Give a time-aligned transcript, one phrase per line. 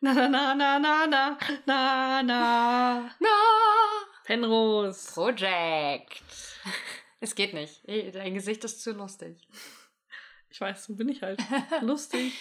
[0.00, 3.16] Na, na, na, na, na, na, na, na.
[3.20, 3.28] Na!
[4.24, 5.12] Penrose.
[5.12, 6.22] Project.
[7.20, 7.80] Es geht nicht.
[7.86, 9.48] Dein Gesicht ist zu lustig.
[10.50, 11.40] Ich weiß, so bin ich halt.
[11.80, 12.34] Lustig,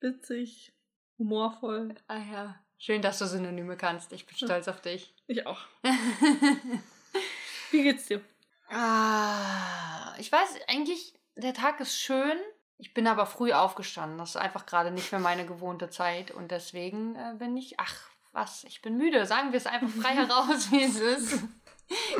[0.00, 0.72] witzig,
[1.18, 1.94] humorvoll.
[2.06, 2.64] Ah ja.
[2.78, 4.12] Schön, dass du Synonyme kannst.
[4.14, 5.14] Ich bin stolz auf dich.
[5.26, 5.60] Ich auch.
[7.70, 8.22] Wie geht's dir?
[8.70, 12.38] Ah, ich weiß eigentlich, der Tag ist schön.
[12.78, 14.18] Ich bin aber früh aufgestanden.
[14.18, 16.30] Das ist einfach gerade nicht mehr meine gewohnte Zeit.
[16.30, 17.94] Und deswegen äh, bin ich, ach,
[18.32, 19.26] was, ich bin müde.
[19.26, 21.42] Sagen wir es einfach frei heraus, wie es ist.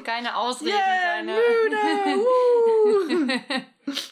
[0.04, 1.36] Keine Ausreden, Yeah, keine.
[3.26, 3.46] müde,
[3.86, 3.92] uh.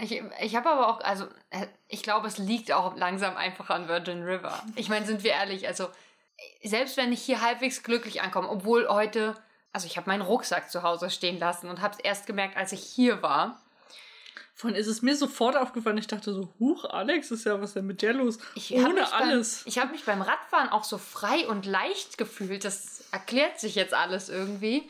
[0.00, 3.88] Ich, ich habe aber auch, also äh, ich glaube, es liegt auch langsam einfach an
[3.88, 4.62] Virgin River.
[4.76, 5.88] Ich meine, sind wir ehrlich, also
[6.62, 9.34] selbst wenn ich hier halbwegs glücklich ankomme, obwohl heute,
[9.72, 12.70] also ich habe meinen Rucksack zu Hause stehen lassen und habe es erst gemerkt, als
[12.72, 13.60] ich hier war.
[14.54, 15.98] Von ist es mir sofort aufgefallen.
[15.98, 18.38] Ich dachte so, huch, Alex, ist ja was denn mit dir los?
[18.54, 19.62] Ich Ohne mich beim- alles.
[19.66, 22.64] Ich habe mich beim Radfahren auch so frei und leicht gefühlt.
[22.64, 24.88] Das erklärt sich jetzt alles irgendwie.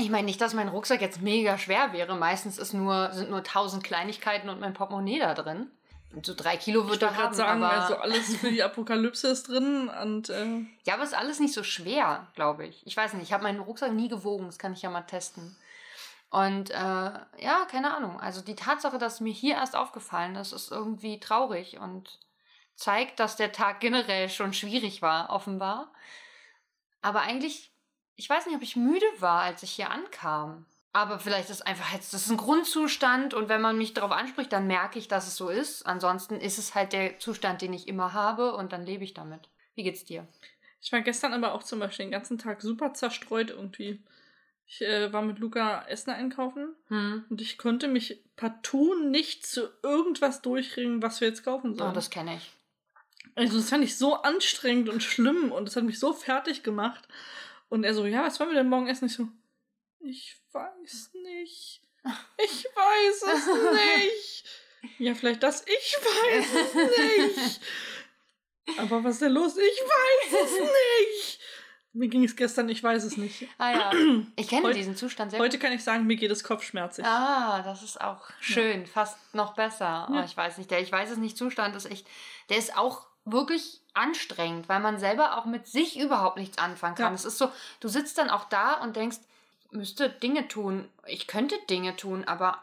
[0.00, 2.14] Ich meine nicht, dass mein Rucksack jetzt mega schwer wäre.
[2.16, 5.68] Meistens ist nur, sind nur tausend Kleinigkeiten und mein Portemonnaie da drin.
[6.14, 7.34] Und so drei Kilo ich wird er gerade haben.
[7.34, 10.46] sagen, aber, also alles für die Apokalypse ist drin und äh,
[10.84, 12.80] ja, aber ist alles nicht so schwer, glaube ich.
[12.86, 14.46] Ich weiß nicht, ich habe meinen Rucksack nie gewogen.
[14.46, 15.54] Das kann ich ja mal testen.
[16.30, 18.20] Und äh, ja, keine Ahnung.
[18.20, 22.20] Also die Tatsache, dass mir hier erst aufgefallen ist, ist irgendwie traurig und
[22.74, 25.92] zeigt, dass der Tag generell schon schwierig war, offenbar.
[27.00, 27.72] Aber eigentlich,
[28.16, 30.66] ich weiß nicht, ob ich müde war, als ich hier ankam.
[30.92, 34.52] Aber vielleicht ist einfach jetzt, das ist ein Grundzustand und wenn man mich darauf anspricht,
[34.52, 35.86] dann merke ich, dass es so ist.
[35.86, 39.48] Ansonsten ist es halt der Zustand, den ich immer habe und dann lebe ich damit.
[39.74, 40.26] Wie geht's dir?
[40.80, 44.02] ich war gestern aber auch zum Beispiel den ganzen Tag super zerstreut irgendwie.
[44.70, 47.24] Ich äh, war mit Luca Essen einkaufen Hm.
[47.30, 51.90] und ich konnte mich partout nicht zu irgendwas durchringen, was wir jetzt kaufen sollen.
[51.90, 52.52] Oh, das kenne ich.
[53.34, 57.08] Also das fand ich so anstrengend und schlimm und das hat mich so fertig gemacht.
[57.70, 59.06] Und er so, ja, was wollen wir denn morgen essen?
[59.06, 59.28] Ich so,
[60.00, 61.82] ich weiß nicht.
[62.44, 64.44] Ich weiß es nicht.
[64.98, 66.74] Ja, vielleicht das, ich weiß es
[67.44, 67.60] nicht.
[68.78, 69.56] Aber was ist denn los?
[69.56, 71.40] Ich weiß es nicht.
[71.98, 73.46] Mir ging es gestern, ich weiß es nicht.
[73.58, 73.90] Ah ja,
[74.36, 77.04] ich kenne Heut- diesen Zustand sehr Heute kann ich sagen, mir geht es kopfschmerzig.
[77.04, 80.06] Ah, das ist auch schön, fast noch besser.
[80.10, 80.24] Oh, Ja.
[80.24, 82.06] ich weiß nicht, der ich weiß es nicht Zustand ist echt,
[82.50, 87.12] der ist auch wirklich anstrengend, weil man selber auch mit sich überhaupt nichts anfangen kann.
[87.12, 87.14] Ja.
[87.14, 87.50] Es ist so,
[87.80, 89.18] du sitzt dann auch da und denkst,
[89.66, 92.62] ich müsste Dinge tun, ich könnte Dinge tun, aber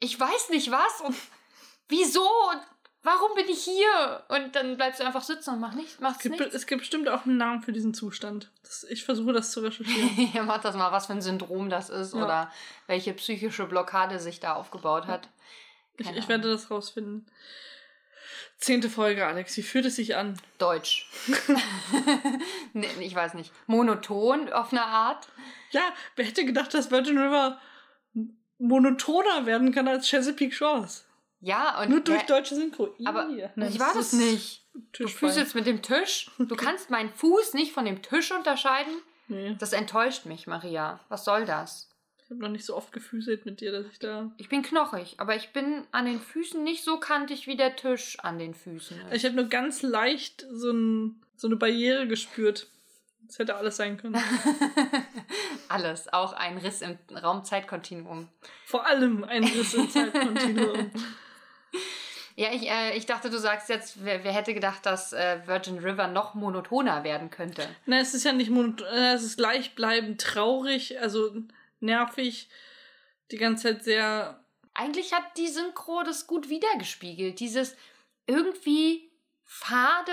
[0.00, 1.16] ich weiß nicht was und
[1.88, 2.60] wieso und
[3.06, 4.22] warum bin ich hier?
[4.28, 6.54] Und dann bleibst du einfach sitzen und mach nicht, Es machst gibt, nichts.
[6.54, 8.50] es gibt bestimmt auch einen Namen für diesen Zustand.
[8.62, 10.30] Das, ich versuche das zu recherchieren.
[10.34, 12.24] Ja, mach das mal, was für ein Syndrom das ist Ja.
[12.24, 12.52] oder
[12.88, 15.28] welche psychische Blockade sich da aufgebaut hat.
[15.96, 17.26] Ich, ich werde das rausfinden.
[18.58, 19.56] Zehnte Folge, Alex.
[19.56, 20.38] Wie fühlt es sich an?
[20.58, 21.08] Deutsch.
[22.72, 23.52] nee, ich weiß nicht.
[23.66, 25.28] Monoton auf eine Art.
[25.70, 25.82] Ja,
[26.16, 27.58] wer hätte gedacht, dass Virgin River
[28.58, 31.05] monotoner werden kann als Chesapeake Shores?
[31.46, 32.92] Ja, und Nur durch ja, deutsche Synchro.
[33.04, 34.64] aber Ih, ich war das nicht.
[34.74, 35.08] Du Tischbein.
[35.16, 36.28] fühlst jetzt mit dem Tisch.
[36.38, 38.92] Du kannst meinen Fuß nicht von dem Tisch unterscheiden.
[39.28, 40.98] Nee, Das enttäuscht mich, Maria.
[41.08, 41.88] Was soll das?
[42.24, 44.32] ich habe noch nicht so oft gefüßelt mit dir, dass ich da.
[44.38, 48.18] Ich bin knochig, aber ich bin an den Füßen nicht so kantig wie der Tisch
[48.18, 49.00] an den Füßen.
[49.02, 49.12] ist.
[49.14, 52.66] Ich habe nur ganz leicht so, ein, so eine Barriere gespürt.
[53.28, 54.16] Das hätte alles sein können.
[55.68, 58.28] Alles, auch ein Riss im Raum-Zeit-Kontinuum.
[58.64, 60.90] Vor allem ein Riss im Zeitkontinuum.
[62.38, 65.78] Ja, ich, äh, ich dachte, du sagst jetzt, wer, wer hätte gedacht, dass äh, Virgin
[65.78, 67.66] River noch monotoner werden könnte?
[67.86, 71.34] Na, es ist ja nicht monoton, äh, es ist gleichbleibend traurig, also
[71.80, 72.50] nervig,
[73.30, 74.44] die ganze Zeit sehr.
[74.74, 77.40] Eigentlich hat die Synchro das gut wiedergespiegelt.
[77.40, 77.74] Dieses
[78.26, 79.10] irgendwie
[79.42, 80.12] fade.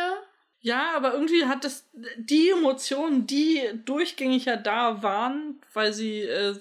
[0.61, 6.55] Ja, aber irgendwie hat das die Emotionen, die durchgängig ja da waren, weil sie äh,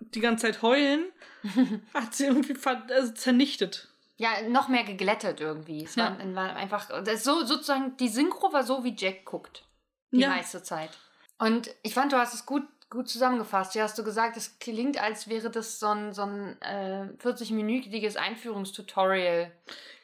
[0.00, 1.04] die ganze Zeit heulen,
[1.92, 3.88] hat sie irgendwie also zernichtet.
[4.20, 5.84] Ja, noch mehr geglättet irgendwie.
[5.84, 6.88] Es war, war einfach.
[7.04, 9.64] Das so, sozusagen, die Synchro war so, wie Jack guckt.
[10.12, 10.28] Die Ja.
[10.28, 10.90] meiste Zeit.
[11.38, 13.72] Und ich fand, du hast es gut, gut zusammengefasst.
[13.72, 18.16] Hier hast du gesagt, es klingt, als wäre das so ein, so ein äh, 40-minütiges
[18.16, 19.52] Einführungstutorial.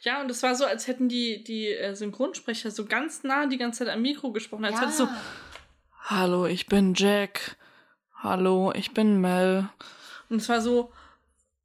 [0.00, 3.58] Ja, und es war so, als hätten die, die äh, Synchronsprecher so ganz nah die
[3.58, 4.64] ganze Zeit am Mikro gesprochen.
[4.64, 5.08] Als wäre es so,
[6.04, 7.56] Hallo, ich bin Jack.
[8.14, 9.68] Hallo, ich bin Mel.
[10.30, 10.90] Und es war so,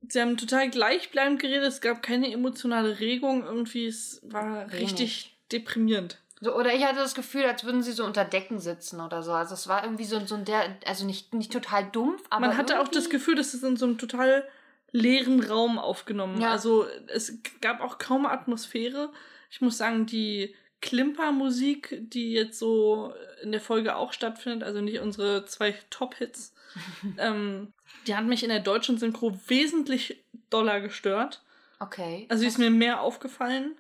[0.08, 4.82] sie haben total gleichbleibend geredet, es gab keine emotionale Regung, irgendwie, es war Wenig.
[4.82, 6.18] richtig deprimierend.
[6.44, 9.32] So, oder ich hatte das Gefühl, als würden sie so unter Decken sitzen oder so.
[9.32, 12.48] Also es war irgendwie so, so ein der, also nicht, nicht total dumpf, aber.
[12.48, 14.48] Man hatte auch das Gefühl, dass es in so einem total
[14.92, 16.42] leeren Raum aufgenommen.
[16.42, 16.52] Ja.
[16.52, 19.12] Also es gab auch kaum Atmosphäre.
[19.52, 25.00] Ich muss sagen, die Klimper-Musik, die jetzt so in der Folge auch stattfindet, also nicht
[25.00, 26.54] unsere zwei Top-Hits,
[27.18, 27.74] ähm,
[28.08, 31.44] die hat mich in der deutschen Synchro wesentlich doller gestört.
[31.80, 32.28] Okay.
[32.30, 33.76] Also die ist mir mehr aufgefallen.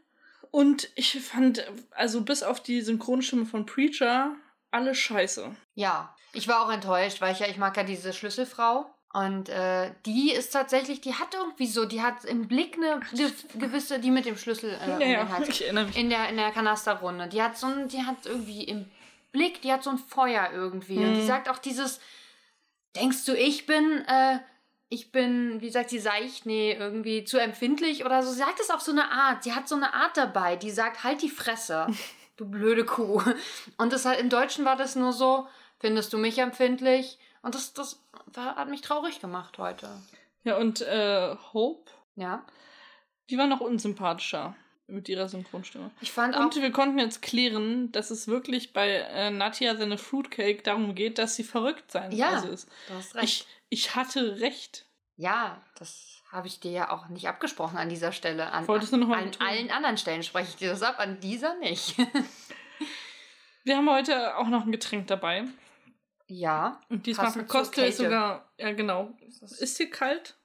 [0.52, 4.36] Und ich fand, also bis auf die Synchronstimme von Preacher,
[4.70, 5.56] alle scheiße.
[5.76, 8.94] Ja, ich war auch enttäuscht, weil ich ja, ich mag ja diese Schlüsselfrau.
[9.14, 13.02] Und äh, die ist tatsächlich, die hat irgendwie so, die hat im Blick eine,
[13.60, 15.50] gewisse, die mit dem Schlüssel äh, um Ja, ja, den Hals.
[15.50, 15.98] ich erinnere mich.
[15.98, 17.28] in der in der Kanasterrunde.
[17.28, 18.90] Die hat so ein, die hat irgendwie im
[19.34, 20.98] Blick, die hat so ein Feuer irgendwie.
[21.06, 21.26] Und die Mhm.
[21.26, 22.00] sagt auch dieses,
[22.96, 24.40] denkst du, ich bin, äh,
[24.90, 28.32] ich bin, wie sagt sie, seicht, nee, irgendwie zu empfindlich oder so.
[28.32, 29.44] Sie sagt es auf so eine Art.
[29.44, 31.88] Sie hat so eine Art dabei, die sagt, halt die Fresse,
[32.38, 33.22] du blöde Kuh.
[33.78, 35.48] Und das halt, im Deutschen war das nur so,
[35.80, 37.18] findest du mich empfindlich?
[37.42, 38.02] Und das, das
[38.36, 39.90] war, hat mich traurig gemacht heute.
[40.44, 42.46] Ja, und äh, Hope, Ja.
[43.30, 44.56] die war noch unsympathischer
[44.88, 45.92] mit ihrer Synchronstimme.
[46.02, 46.42] Ich fand auch.
[46.42, 51.18] Und wir konnten jetzt klären, dass es wirklich bei äh, Nadja seine Fruitcake darum geht,
[51.18, 52.70] dass sie verrückt sein Ja, also ist.
[52.88, 53.24] Du hast recht.
[53.70, 54.86] Ich, ich hatte recht.
[55.16, 58.52] Ja, das habe ich dir ja auch nicht abgesprochen an dieser Stelle.
[58.52, 61.20] An, Wolltest du noch mal an allen anderen Stellen spreche ich dir das ab, an
[61.20, 61.96] dieser nicht.
[63.64, 65.46] Wir haben heute auch noch ein Getränk dabei.
[66.32, 66.80] Ja.
[66.90, 68.04] Und diesmal Passend zur kostet es Kälte.
[68.04, 69.12] sogar, ja genau.
[69.60, 70.36] Ist hier kalt?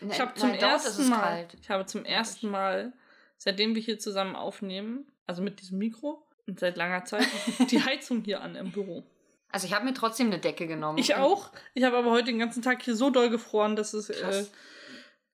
[0.00, 1.56] Ne, Ich habe zum nein, ersten Mal, kalt.
[1.60, 2.92] ich habe zum ersten Mal,
[3.36, 7.26] seitdem wir hier zusammen aufnehmen, also mit diesem Mikro und seit langer Zeit,
[7.70, 9.04] die Heizung hier an im Büro.
[9.50, 10.98] Also ich habe mir trotzdem eine Decke genommen.
[10.98, 11.50] Ich auch.
[11.74, 14.44] Ich habe aber heute den ganzen Tag hier so doll gefroren, dass es, äh,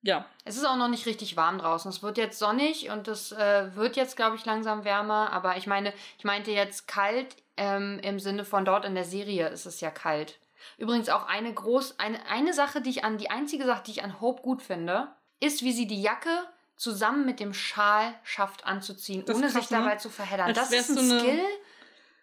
[0.02, 1.88] ja, Es ist auch noch nicht richtig warm draußen.
[1.90, 5.32] Es wird jetzt sonnig und es äh, wird jetzt, glaube ich, langsam wärmer.
[5.32, 9.48] Aber ich meine, ich meinte jetzt kalt ähm, im Sinne von dort in der Serie
[9.48, 10.38] ist es ja kalt.
[10.78, 14.04] Übrigens auch eine groß, eine, eine Sache, die ich an, die einzige Sache, die ich
[14.04, 15.08] an Hope gut finde,
[15.40, 16.30] ist, wie sie die Jacke
[16.76, 19.78] zusammen mit dem Schal schafft anzuziehen, Das ohne krass, sich ne?
[19.78, 20.54] dabei zu verheddern.
[20.54, 21.44] Das ist ein so eine Skill.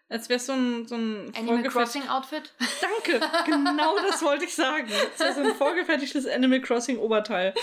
[0.09, 2.53] als wäre so ein, so ein Animal Crossing Outfit.
[2.81, 4.89] Danke, genau das wollte ich sagen.
[5.17, 7.53] Das ist so ein vorgefertigtes Animal Crossing Oberteil.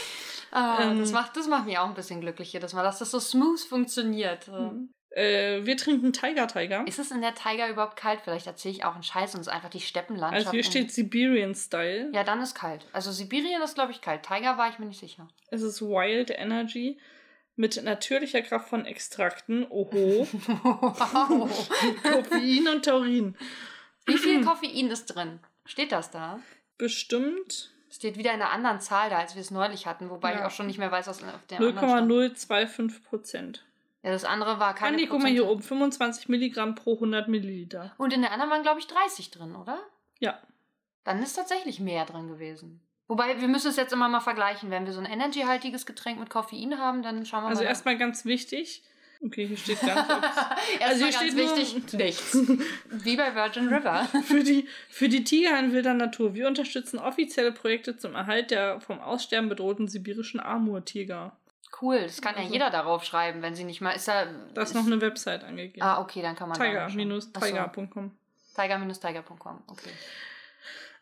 [0.53, 0.99] Ah, Ähm.
[1.01, 4.45] das, macht, das macht mich auch ein bisschen glücklich Mal, dass das so smooth funktioniert.
[4.45, 4.73] So.
[5.17, 6.87] Äh, wir trinken Tiger Tiger.
[6.87, 8.21] Ist es in der Tiger überhaupt kalt?
[8.23, 10.47] Vielleicht erzähle ich auch einen Scheiß und es ist einfach die Steppenlandschaft.
[10.47, 12.11] Also hier steht Siberian Style.
[12.13, 12.85] Ja, dann ist kalt.
[12.93, 14.25] Also Sibirien ist, glaube ich, kalt.
[14.25, 15.27] Tiger war ich mir nicht sicher.
[15.51, 17.01] Es ist Wild Energy
[17.55, 19.67] mit natürlicher Kraft von Extrakten.
[19.71, 20.29] Oho.
[20.31, 21.71] wow.
[22.03, 23.39] Koffein und Taurin.
[24.05, 25.41] Wie viel Koffein ist drin?
[25.65, 26.41] Steht das da?
[26.77, 30.41] Bestimmt Steht wieder in einer anderen Zahl da, als wir es neulich hatten, wobei ich
[30.41, 30.47] Ja.
[30.47, 32.09] auch schon nicht mehr weiß, was auf der anderen stand.
[32.09, 33.66] 0,025 Prozent.
[34.07, 35.63] Ja, das andere war keine Andi, guck mal hier oben.
[35.63, 37.93] 25 Milligramm pro 100 Milliliter.
[37.99, 39.81] Und in der anderen waren, glaube ich, 30 drin, oder?
[40.21, 40.39] Ja.
[41.03, 42.81] Dann ist tatsächlich mehr drin gewesen.
[43.09, 44.71] Wobei, wir müssen es jetzt immer mal vergleichen.
[44.71, 47.69] Wenn wir so ein energiehaltiges Getränk mit Koffein haben, dann schauen wir Also mal.
[47.69, 48.85] erstmal ganz wichtig.
[49.25, 50.11] Okay, hier steht gar nicht.
[50.11, 50.25] ob's-
[50.79, 52.39] Erstmal Also hier steht nur- wichtig, nichts.
[53.05, 54.05] Wie bei Virgin River.
[54.25, 56.35] Für die, für die Tiger in wilder Natur.
[56.35, 61.37] Wir unterstützen offizielle Projekte zum Erhalt der vom Aussterben bedrohten sibirischen Amurtiger.
[61.81, 63.93] Cool, das kann ja Also- jeder darauf schreiben, wenn sie nicht mal.
[63.93, 64.27] Ist da.
[64.55, 65.83] Da ist ist, noch eine Website angegeben.
[65.83, 66.59] Ah, okay, dann kann man.
[66.59, 68.17] Tiger-tiger.com.
[68.55, 69.91] Tiger-tiger.com, okay.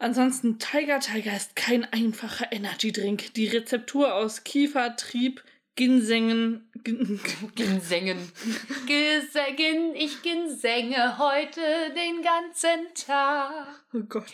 [0.00, 3.34] Ansonsten, Tiger Tiger ist kein einfacher Energy-Drink.
[3.34, 5.42] Die Rezeptur aus Kiefer, Trieb,
[5.76, 6.68] Ginsengen.
[6.84, 7.20] Gin
[7.54, 8.32] Ginsengen.
[8.86, 11.60] Gesängen, ich ginsenge heute
[11.96, 13.84] den ganzen Tag.
[13.94, 14.32] oh Gott.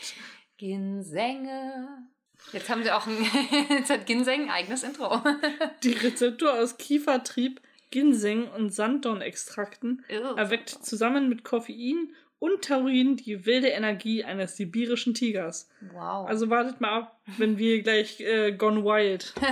[0.56, 2.06] Ginsenge.
[2.52, 3.26] Jetzt haben sie auch ein.
[3.70, 5.22] Jetzt hat Ginseng ein eigenes Intro.
[5.82, 10.04] Die Rezeptur aus Kiefer, Trieb, Ginseng und Sanddornextrakten
[10.36, 15.68] erweckt zusammen mit Koffein und Taurin die wilde Energie eines sibirischen Tigers.
[15.92, 16.28] Wow.
[16.28, 19.34] Also wartet mal ab, wenn wir gleich äh, Gone Wild.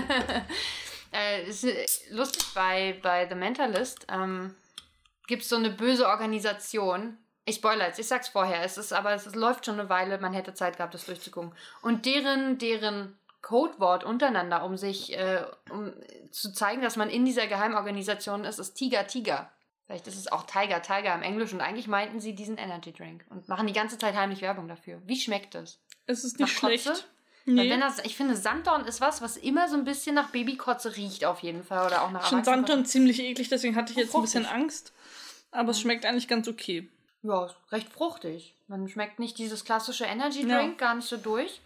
[1.10, 1.66] Äh, ist
[2.10, 4.54] lustig, bei, bei The Mentalist ähm,
[5.26, 7.16] gibt es so eine böse Organisation.
[7.48, 8.62] Ich spoilere jetzt, ich sag's vorher.
[8.62, 11.52] Es ist aber, es läuft schon eine Weile, man hätte Zeit gehabt, das durchzugucken.
[11.80, 15.94] Und deren, deren Codewort untereinander, um sich, äh, um
[16.30, 19.50] zu zeigen, dass man in dieser Geheimorganisation ist, ist Tiger Tiger.
[19.86, 23.24] Vielleicht ist es auch Tiger Tiger im Englisch und eigentlich meinten sie diesen Energy Drink
[23.30, 25.00] und machen die ganze Zeit heimlich Werbung dafür.
[25.06, 25.80] Wie schmeckt es?
[26.04, 26.78] Es ist nicht Kotze?
[26.78, 27.08] schlecht.
[27.46, 27.70] Weil Nee.
[27.70, 31.24] Wenn das, ich finde, Sanddorn ist was, was immer so ein bisschen nach Babykotze riecht,
[31.24, 31.86] auf jeden Fall.
[31.86, 32.44] Oder auch nach Ich finde.
[32.44, 34.44] Sanddorn ziemlich eklig, deswegen hatte ich jetzt ein bisschen.
[34.44, 34.92] Angst.
[35.50, 36.90] Aber es schmeckt eigentlich ganz okay.
[37.22, 38.54] Ja, recht fruchtig.
[38.68, 40.58] Man schmeckt nicht dieses klassische Energy Ja.
[40.58, 41.60] Drink, gar nicht so durch.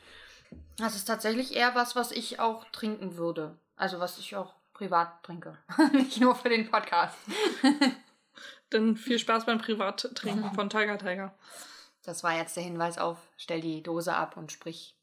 [0.76, 3.56] Das ist tatsächlich eher was, was ich auch trinken würde.
[3.76, 5.59] Also was ich auch privat trinke.
[5.92, 7.16] nicht nur für den Podcast.
[8.71, 11.35] Dann viel Spaß beim Privattrinken von Tiger Tiger.
[12.04, 14.97] Das war jetzt der Hinweis auf, stell die Dose ab und sprich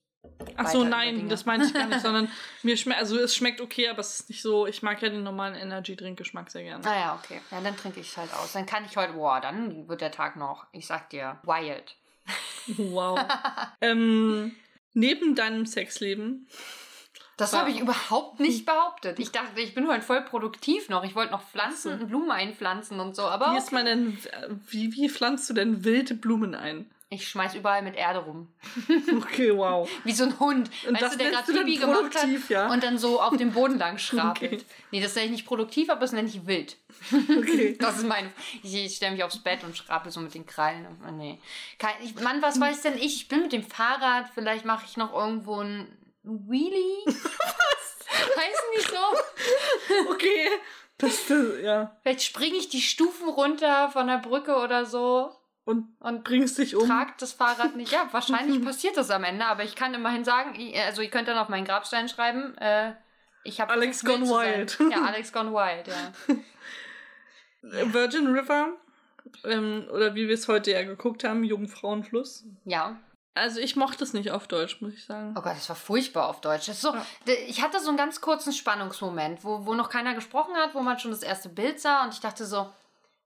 [0.56, 2.30] Ach so, nein, das meinte ich gar nicht, sondern
[2.64, 5.24] mir schmeckt, also es schmeckt okay, aber es ist nicht so, ich mag ja den
[5.24, 6.86] normalen Energy-Drink-Geschmack sehr gerne.
[6.86, 7.42] Ah ja, okay.
[7.52, 8.54] Ja, dann trinke ich es halt aus.
[8.54, 11.96] Dann kann ich heute, boah, dann wird der Tag noch, ich sag dir, wild.
[12.78, 13.20] Wow.
[13.82, 14.56] ähm,
[14.94, 16.48] neben deinem Sexleben.
[17.36, 19.18] Das habe ich überhaupt nicht behauptet.
[19.18, 21.04] Ich dachte, ich bin heute voll produktiv noch.
[21.04, 23.24] Ich wollte noch Pflanzen und Blumen einpflanzen und so.
[23.24, 24.20] Aber wie, ist man denn,
[24.68, 26.92] wie, wie pflanzt du denn wilde Blumen ein?
[27.12, 28.54] Ich schmeiß überall mit Erde rum.
[29.18, 29.90] Okay, wow.
[30.04, 32.72] Wie so ein Hund, Und weißt das du, der gerade Pipi gemacht hat ja?
[32.72, 34.54] und dann so auf dem Boden lang schrapelt.
[34.54, 34.66] Okay.
[34.92, 36.78] Nee, das nenne ich nicht produktiv, aber das nenne ich wild.
[37.12, 37.78] Okay.
[37.80, 38.32] Das ist meine.
[38.62, 40.86] Ich, ich stelle mich aufs Bett und schrapel so mit den Krallen.
[40.86, 41.40] Und, nee.
[41.80, 43.16] Kein, ich, Mann, was weiß denn ich?
[43.16, 45.88] Ich bin mit dem Fahrrad, vielleicht mache ich noch irgendwo ein
[46.24, 47.06] Wheelie.
[47.06, 48.38] was?
[48.38, 50.12] Heißt nicht so?
[50.12, 50.50] Okay.
[50.98, 51.96] Das, das, ja.
[52.04, 55.32] Vielleicht springe ich die Stufen runter von der Brücke oder so.
[55.70, 56.88] Und, Und bringst dich um.
[56.88, 57.92] tragt das Fahrrad nicht.
[57.92, 61.28] Ja, wahrscheinlich passiert das am Ende, aber ich kann immerhin sagen, ich- also ihr könnt
[61.28, 62.94] dann auf meinen Grabstein schreiben, äh,
[63.44, 64.78] ich habe Alex gone wild.
[64.92, 66.36] Ja, Alex gone wild, ja.
[67.94, 68.74] Virgin River,
[69.44, 72.46] ähm, oder wie wir es heute ja geguckt haben, Jungfrauenfluss.
[72.66, 72.98] Ja.
[73.36, 75.34] Also ich mochte es nicht auf Deutsch, muss ich sagen.
[75.38, 76.66] Oh Gott, das war furchtbar auf Deutsch.
[76.72, 77.06] So, Ja.
[77.48, 81.00] Ich hatte so einen ganz kurzen Spannungsmoment, wo, wo noch keiner gesprochen hat, wo man
[81.00, 82.70] schon das erste Bild sah und ich dachte so,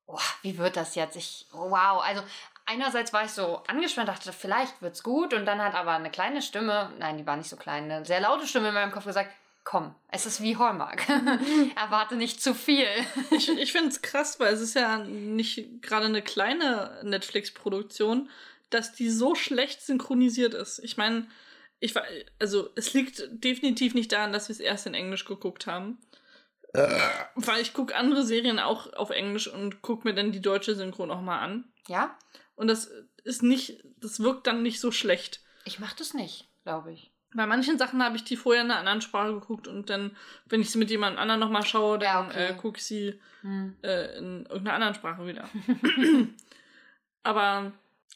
[0.08, 1.16] oh, wie wird das jetzt?
[1.16, 2.22] Ich, wow, also
[2.66, 6.42] einerseits war ich so angespannt, dachte, vielleicht wird's gut und dann hat aber eine kleine
[6.42, 9.32] Stimme, nein, die war nicht so klein, eine sehr laute Stimme in meinem Kopf gesagt,
[9.64, 11.08] komm, es ist wie Hallmark.
[11.76, 12.88] Erwarte nicht zu viel.
[13.32, 18.30] Ich, ich finde es krass, weil es ist ja nicht gerade eine kleine Netflix-Produktion,
[18.70, 20.80] dass die so schlecht synchronisiert ist.
[20.80, 21.28] Ich meine,
[21.80, 22.04] ich war,
[22.40, 25.98] also es liegt definitiv nicht daran, dass wir es erst in Englisch geguckt haben.
[27.36, 31.06] Weil ich gucke andere Serien auch auf Englisch und gucke mir dann die deutsche Synchro
[31.06, 31.72] nochmal an.
[31.88, 32.18] Ja,
[32.56, 32.92] Und das
[33.24, 35.42] ist nicht, das wirkt dann nicht so schlecht.
[35.66, 37.12] ich mach das nicht, glaube ich.
[37.36, 40.16] Bei manchen Sachen habe ich die vorher in einer anderen Sprache geguckt und dann,
[40.46, 42.48] wenn ich sie mit jemand anderem nochmal schaue, dann Ja, okay.
[42.50, 43.76] äh, gucke ich sie Hm.
[43.84, 45.50] äh, in irgendeiner anderen Sprache wieder.
[47.24, 47.72] Aber,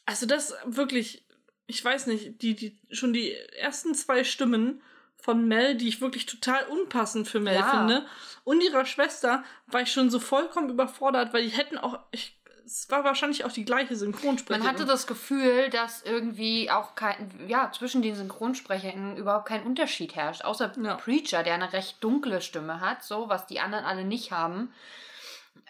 [0.06, 1.26] also das wirklich,
[1.66, 4.82] ich weiß nicht, die, die, schon die ersten zwei Stimmen
[5.20, 7.70] von Mel, die ich wirklich total unpassend für Mel Ja.
[7.70, 8.06] finde,
[8.44, 12.34] und ihrer Schwester, war ich schon so vollkommen überfordert, weil die hätten auch, ich,
[12.64, 14.62] es war wahrscheinlich auch die gleiche Synchronsprecherin.
[14.64, 20.14] Man hatte das Gefühl, dass irgendwie auch kein, ja, zwischen den SynchronsprecherInnen überhaupt kein Unterschied
[20.16, 20.44] herrscht.
[20.44, 20.94] Außer Ja.
[20.96, 24.72] Preacher, der eine recht dunkle Stimme hat, so, was die anderen alle nicht haben.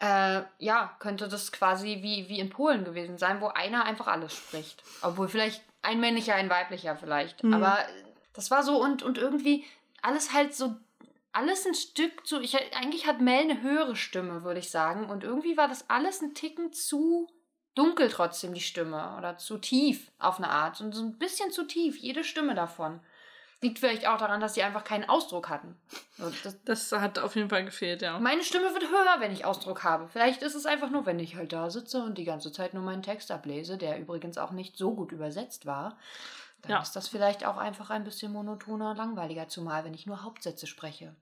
[0.00, 4.34] Äh, ja, könnte das quasi wie, wie in Polen gewesen sein, wo einer einfach alles
[4.34, 4.82] spricht.
[5.02, 7.42] Obwohl vielleicht ein männlicher, ein weiblicher vielleicht.
[7.42, 7.54] Mhm.
[7.54, 7.78] Aber
[8.38, 9.64] das war so und, und irgendwie
[10.00, 10.76] alles halt so,
[11.32, 12.40] alles ein Stück zu.
[12.40, 15.10] Ich, eigentlich hat Mel eine höhere Stimme, würde ich sagen.
[15.10, 17.26] Und irgendwie war das alles ein Ticken zu
[17.74, 19.16] dunkel trotzdem, die Stimme.
[19.18, 20.80] Oder zu tief auf eine Art.
[20.80, 23.00] Und so ein bisschen zu tief, jede Stimme davon.
[23.60, 25.74] Liegt vielleicht auch daran, dass sie einfach keinen Ausdruck hatten.
[26.44, 28.20] Das, Das hat auf jeden Fall gefehlt, ja.
[28.20, 30.06] meine Stimme wird höher, wenn ich Ausdruck habe.
[30.06, 32.84] Vielleicht ist es einfach nur, wenn ich halt da sitze und die ganze Zeit nur
[32.84, 35.98] meinen Text ablese, der übrigens auch nicht so gut übersetzt war.
[36.62, 36.80] Dann Ja.
[36.80, 41.14] ist das vielleicht auch einfach ein bisschen monotoner, langweiliger, zumal wenn ich nur Hauptsätze spreche.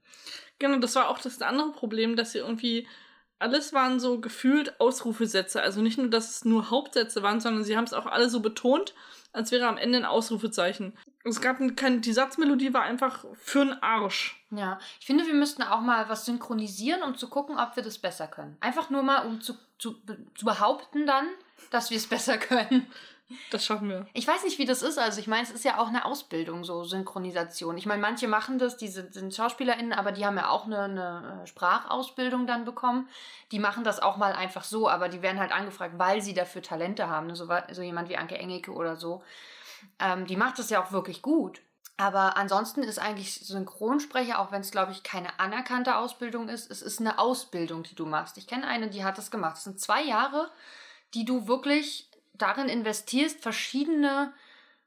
[0.58, 2.88] Genau, das war auch das andere Problem, dass sie irgendwie
[3.38, 5.60] alles waren so gefühlt Ausrufesätze.
[5.62, 8.40] Also nicht nur, dass es nur Hauptsätze waren, sondern sie haben es auch alle so
[8.40, 8.94] betont,
[9.32, 10.96] als wäre am Ende ein Ausrufezeichen.
[11.24, 14.42] Es gab kein, die Satzmelodie war einfach für'n Arsch.
[14.50, 17.98] Ja, ich finde, wir müssten auch mal was synchronisieren, um zu gucken, ob wir das
[17.98, 18.56] besser können.
[18.60, 20.00] Einfach nur mal, um zu, zu,
[20.34, 21.26] zu behaupten dann,
[21.70, 22.86] dass wir es besser können.
[23.50, 24.06] Das schaffen wir.
[24.12, 24.98] Ich weiß nicht, wie das ist.
[24.98, 27.76] Also ich meine, es ist ja auch eine Ausbildung, so Synchronisation.
[27.76, 30.82] Ich meine, manche machen das, die sind, sind SchauspielerInnen, aber die haben ja auch eine,
[30.82, 33.08] eine äh, Sprachausbildung dann bekommen.
[33.50, 36.62] Die machen das auch mal einfach so, aber die werden halt angefragt, weil sie dafür
[36.62, 37.34] Talente haben.
[37.34, 39.24] So, so jemand wie Anke Engelke oder so.
[39.98, 41.60] Ähm, die macht das ja auch wirklich gut.
[41.96, 46.82] Aber ansonsten ist eigentlich Synchronsprecher, auch wenn es, glaube ich, keine anerkannte Ausbildung ist, es
[46.82, 48.36] ist eine Ausbildung, die du machst.
[48.36, 49.56] Ich kenne eine, die hat das gemacht.
[49.56, 50.50] Es sind zwei Jahre,
[51.14, 52.05] die du wirklich
[52.38, 54.32] darin investierst, verschiedene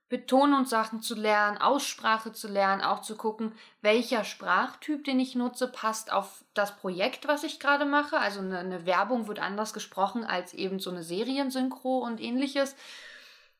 [0.09, 6.11] Betonungssachen zu lernen, Aussprache zu lernen, auch zu gucken, welcher Sprachtyp, den ich nutze, passt
[6.11, 8.17] auf das Projekt, was ich gerade mache.
[8.17, 12.75] Also eine, eine Werbung wird anders gesprochen als eben so eine Seriensynchro und ähnliches.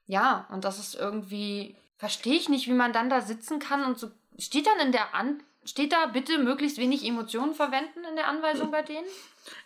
[0.08, 4.00] Ja, und das ist irgendwie, verstehe ich nicht, wie man dann da sitzen kann und
[4.00, 8.27] so, steht dann in der An, steht da bitte möglichst wenig Emotionen verwenden in der
[8.27, 9.05] Anweisung bei denen?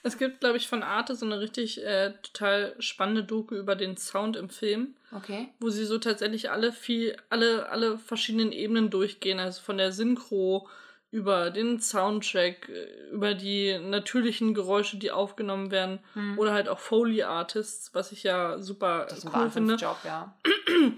[0.01, 3.97] Es gibt, glaube ich, von Arte so eine richtig äh, total spannende Doku über den
[3.97, 5.49] Sound im Film, Okay.
[5.59, 9.39] wo sie so tatsächlich alle viel, alle, alle verschiedenen Ebenen durchgehen.
[9.39, 10.67] Also von der Synchro
[11.11, 15.99] über den Soundtrack, äh, über die natürlichen Geräusche, die aufgenommen werden.
[16.13, 16.39] Hm.
[16.39, 19.73] Oder halt auch Foley Artists, was ich ja super das ist ein cool finde.
[19.73, 20.35] Wahnsinnsjob, ja.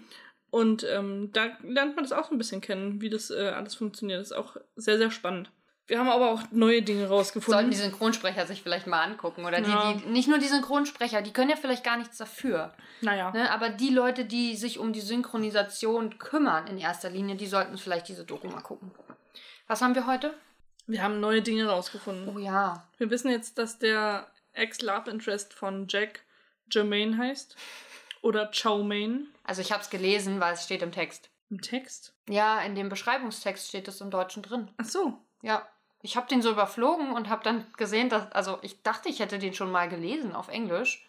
[0.56, 3.76] Und ähm, da lernt man das auch so ein bisschen kennen, wie das äh, alles
[3.76, 4.22] funktioniert.
[4.22, 5.52] Das ist auch sehr, sehr spannend.
[5.86, 7.60] Wir haben aber auch neue Dinge rausgefunden.
[7.60, 9.44] Sollten die Synchronsprecher sich vielleicht mal angucken.
[9.44, 9.92] Oder Ja.
[9.92, 12.74] die, die, nicht nur die Synchronsprecher, die können ja vielleicht gar nichts dafür.
[13.02, 13.32] Naja.
[13.32, 13.52] Ne?
[13.52, 18.08] Aber die Leute, die sich um die Synchronisation kümmern in erster Linie, die sollten vielleicht
[18.08, 18.92] diese Doku mal gucken.
[19.68, 20.34] Was haben wir heute?
[20.88, 22.34] Wir haben neue Dinge rausgefunden.
[22.34, 22.88] Oh ja.
[22.98, 26.22] Wir wissen jetzt, dass der Ex-Love-Interest von Jack
[26.72, 27.58] Jermaine heißt.
[28.26, 31.30] Oder Chow Mein Also ich habe es gelesen, weil es steht im Text.
[31.52, 32.12] im Text.
[32.28, 34.72] Ja, in dem Beschreibungstext steht es im Deutschen drin.
[34.78, 35.20] Ach so.
[35.44, 35.68] Ja.
[36.02, 39.38] Ich habe den so überflogen und habe dann gesehen, dass, also ich dachte, ich hätte
[39.38, 41.08] den schon mal gelesen auf Englisch.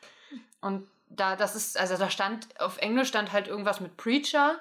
[0.60, 4.58] Und da, das ist, also da stand, auf Englisch stand halt irgendwas mit Preacher,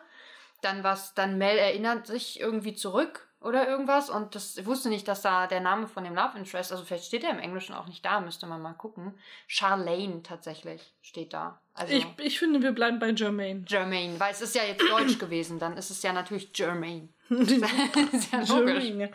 [0.61, 5.07] dann was, dann Mel erinnert sich irgendwie zurück oder irgendwas und das, ich wusste nicht,
[5.07, 7.85] dass da der Name von dem Love Interest, also vielleicht steht er im Englischen auch
[7.87, 9.13] nicht da, müsste man mal gucken.
[9.47, 11.59] Charlene tatsächlich steht da.
[11.73, 13.61] Also Ich, ich finde, wir bleiben bei Jermaine.
[13.61, 17.09] Germaine, weil es ist ja jetzt Deutsch gewesen, dann ist es ja natürlich Germaine.
[17.29, 19.07] ist ja ja.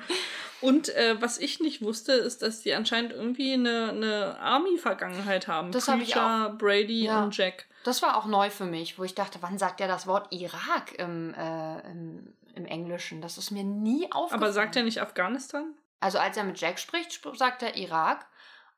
[0.60, 5.72] Und äh, was ich nicht wusste, ist, dass die anscheinend irgendwie eine, eine Army-Vergangenheit haben.
[5.72, 7.24] Das hab ich Preacher, Brady Ja.
[7.24, 7.66] und Jack.
[7.84, 10.92] Das war auch neu für mich, wo ich dachte, wann sagt er das Wort Irak
[10.98, 13.20] im, äh, im, im Englischen?
[13.20, 14.42] Das ist mir nie aufgefallen.
[14.42, 15.74] Aber sagt er nicht Afghanistan?
[16.00, 18.26] Also als er mit Jack spricht, sp sagt er Irak.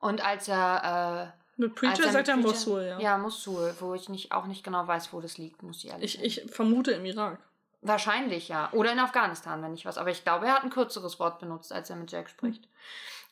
[0.01, 1.33] Und als er...
[1.35, 2.99] Äh, Mit Preacher er sagt er Mosul, ja.
[2.99, 6.21] Ja, Mosul, wo ich nicht, auch nicht genau weiß, wo das liegt, muss ich ehrlich
[6.23, 6.49] Ich, sagen.
[6.49, 7.39] ich vermute im Irak.
[7.83, 8.71] Wahrscheinlich, ja.
[8.73, 9.99] Oder in Afghanistan, wenn nicht was.
[9.99, 12.69] Aber ich glaube, er hat ein kürzeres Wort benutzt, als er mit Jack spricht.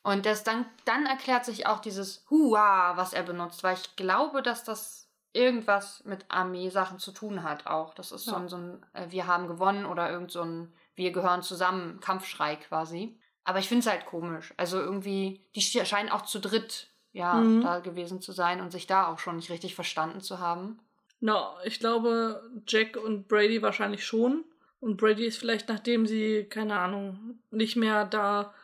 [0.02, 4.42] Und das dann, dann erklärt sich auch dieses Hua, was er benutzt, weil ich glaube,
[4.42, 4.99] dass das
[5.32, 7.94] irgendwas mit Armeesachen zu tun hat auch.
[7.94, 8.38] Das ist so Ja.
[8.38, 12.56] ein, so ein äh, Wir haben gewonnen oder irgend so ein Wir gehören zusammen Kampfschrei
[12.56, 13.18] quasi.
[13.44, 14.52] Aber ich finde es halt komisch.
[14.56, 17.62] Also irgendwie, die sch- scheinen auch zu dritt ja, Mhm.
[17.62, 20.78] da gewesen zu sein und sich da auch schon nicht richtig verstanden zu haben.
[21.18, 24.44] Na, ich glaube, Jack und Brady wahrscheinlich schon.
[24.78, 28.54] Und Brady ist vielleicht, nachdem sie, keine Ahnung, nicht mehr da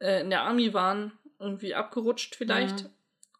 [0.00, 2.84] äh, in der Army waren, irgendwie abgerutscht vielleicht.
[2.84, 2.90] Mhm.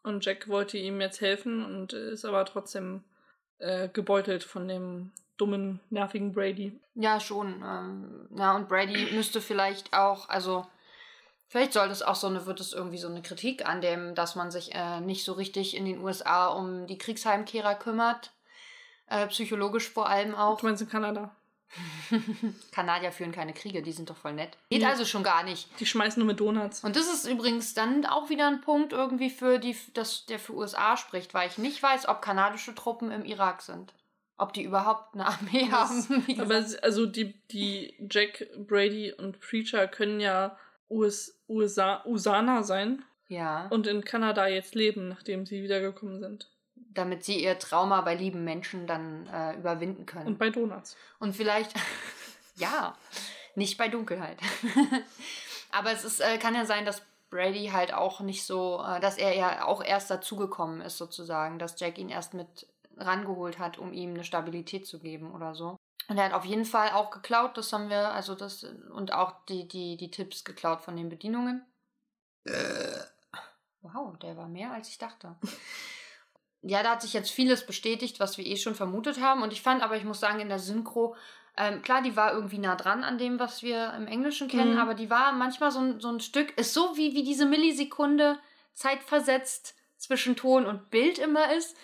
[0.05, 3.03] Und Jack wollte ihm jetzt helfen und ist aber trotzdem
[3.57, 6.79] äh, gebeutelt von dem dummen, nervigen Brady.
[6.93, 7.63] Ja, schon.
[7.65, 10.65] Ähm, ja, und Brady müsste vielleicht auch, also
[11.47, 14.35] vielleicht sollte es auch so eine, wird es irgendwie so eine Kritik an dem, dass
[14.35, 18.31] man sich äh, nicht so richtig in den USA um die Kriegsheimkehrer kümmert.
[19.07, 20.59] Äh, psychologisch vor allem auch.
[20.59, 21.35] Du meinst in Kanada?
[22.71, 24.57] Kanadier führen keine Kriege, die sind doch voll nett.
[24.69, 24.89] Geht Ja.
[24.89, 25.69] also schon gar nicht.
[25.79, 26.83] Die schmeißen nur mit Donuts.
[26.83, 30.53] Und das ist übrigens dann auch wieder ein Punkt irgendwie für die, das, der für
[30.53, 33.93] USA spricht, weil ich nicht weiß, ob kanadische Truppen im Irak sind.
[34.37, 36.25] Ob die überhaupt eine Armee Das- haben.
[36.39, 40.57] Aber also die, die Jack, Brady und Preacher können ja
[40.89, 43.67] US, USA, Usaner sein ja.
[43.69, 46.47] und in Kanada jetzt leben, nachdem sie wiedergekommen sind.
[46.95, 50.27] Damit sie ihr Trauma bei lieben Menschen dann äh, überwinden können.
[50.27, 50.95] Und bei Donuts.
[51.19, 51.73] Und vielleicht,
[52.55, 52.97] ja,
[53.55, 54.37] nicht bei Dunkelheit.
[55.71, 59.17] Aber es ist, äh, kann ja sein, dass Brady halt auch nicht so, äh, dass
[59.17, 63.91] er ja auch erst dazugekommen ist sozusagen, dass Jack ihn erst mit rangeholt hat, um
[63.91, 65.77] ihm eine Stabilität zu geben oder so.
[66.07, 69.33] Und er hat auf jeden Fall auch geklaut, das haben wir, also das, und auch
[69.49, 71.65] die, die, die Tipps geklaut von den Bedienungen.
[73.81, 75.35] Wow, der war mehr als ich dachte.
[76.67, 79.43] Ja, da hat sich jetzt vieles bestätigt, was wir eh schon vermutet haben.
[79.43, 81.15] Und ich fand aber, ich muss sagen, in der Synchro,
[81.57, 84.79] ähm, klar, die war irgendwie nah dran an dem, was wir im Englischen kennen, Mhm.
[84.79, 88.37] aber die war manchmal so ein, so ein Stück, ist so wie, wie diese Millisekunde
[88.73, 91.75] zeitversetzt zwischen Ton und Bild immer ist,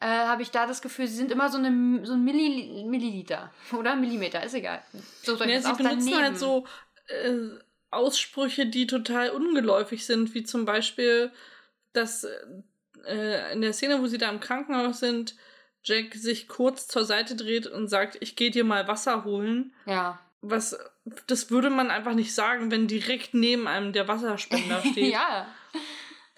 [0.00, 3.50] äh, habe ich da das Gefühl, sie sind immer so, eine, so ein Milli, Milliliter
[3.72, 4.82] oder Millimeter, ist egal.
[5.22, 6.22] So soll Ja, sie auch benutzen daneben.
[6.22, 6.66] halt so
[7.08, 7.58] äh,
[7.90, 11.32] Aussprüche, die total ungeläufig sind, wie zum Beispiel,
[11.94, 12.24] dass
[13.06, 15.34] äh, in der Szene, wo sie da im Krankenhaus sind,
[15.84, 19.72] Jack sich kurz zur Seite dreht und sagt, ich gehe dir mal Wasser holen.
[19.86, 20.18] Ja.
[20.40, 20.76] Was,
[21.28, 25.12] das würde man einfach nicht sagen, wenn direkt neben einem der Wasserspender steht.
[25.12, 25.46] ja.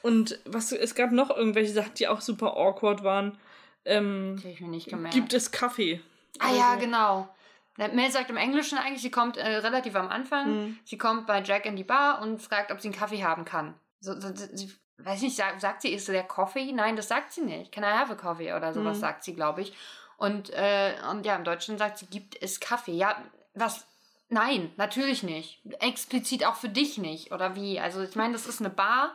[0.02, 3.38] Und was, es gab noch irgendwelche Sachen, die auch super awkward waren.
[3.84, 5.14] Ähm, Das habe ich mir nicht gemerkt.
[5.14, 6.00] gibt es Kaffee?
[6.38, 7.34] Ah Oder ja, genau.
[7.76, 10.78] Mel sagt im Englischen eigentlich, sie kommt äh, relativ am Anfang, Mhm.
[10.84, 13.74] sie kommt bei Jack in die Bar und fragt, ob sie einen Kaffee haben kann.
[14.00, 16.72] So, so, sie, weiß nicht, sagt, sagt sie, ist der Coffee?
[16.72, 17.72] Nein, das sagt sie nicht.
[17.72, 18.52] Can I have a coffee?
[18.52, 19.00] Oder sowas Mhm.
[19.00, 19.72] sagt sie, glaube ich.
[20.16, 22.92] Und, äh, und ja, im Deutschen sagt sie, gibt es Kaffee?
[22.96, 23.16] Ja,
[23.54, 23.86] was?
[24.28, 25.60] Nein, natürlich nicht.
[25.80, 27.32] Explizit auch für dich nicht.
[27.32, 27.78] Oder wie?
[27.80, 29.14] Also ich meine, das ist eine Bar,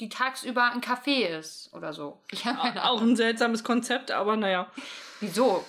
[0.00, 2.20] die tagsüber ein Café ist oder so.
[2.32, 4.66] Ich keine Auch ein seltsames Konzept, aber naja.
[5.20, 5.64] Wieso?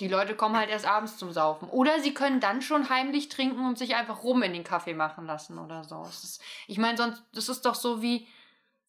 [0.00, 1.70] Die Leute kommen halt erst abends zum Saufen.
[1.70, 5.24] Oder sie können dann schon heimlich trinken und sich einfach rum in den Kaffee machen
[5.26, 6.02] lassen oder so.
[6.02, 8.26] Ist, ich meine, sonst, das ist doch so wie,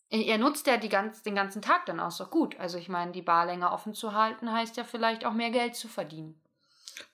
[0.09, 2.59] er nutzt ja ganz, den ganzen Tag dann auch so gut.
[2.59, 5.75] Also ich meine, die Bar länger offen zu halten, heißt ja vielleicht auch mehr Geld
[5.75, 6.39] zu verdienen.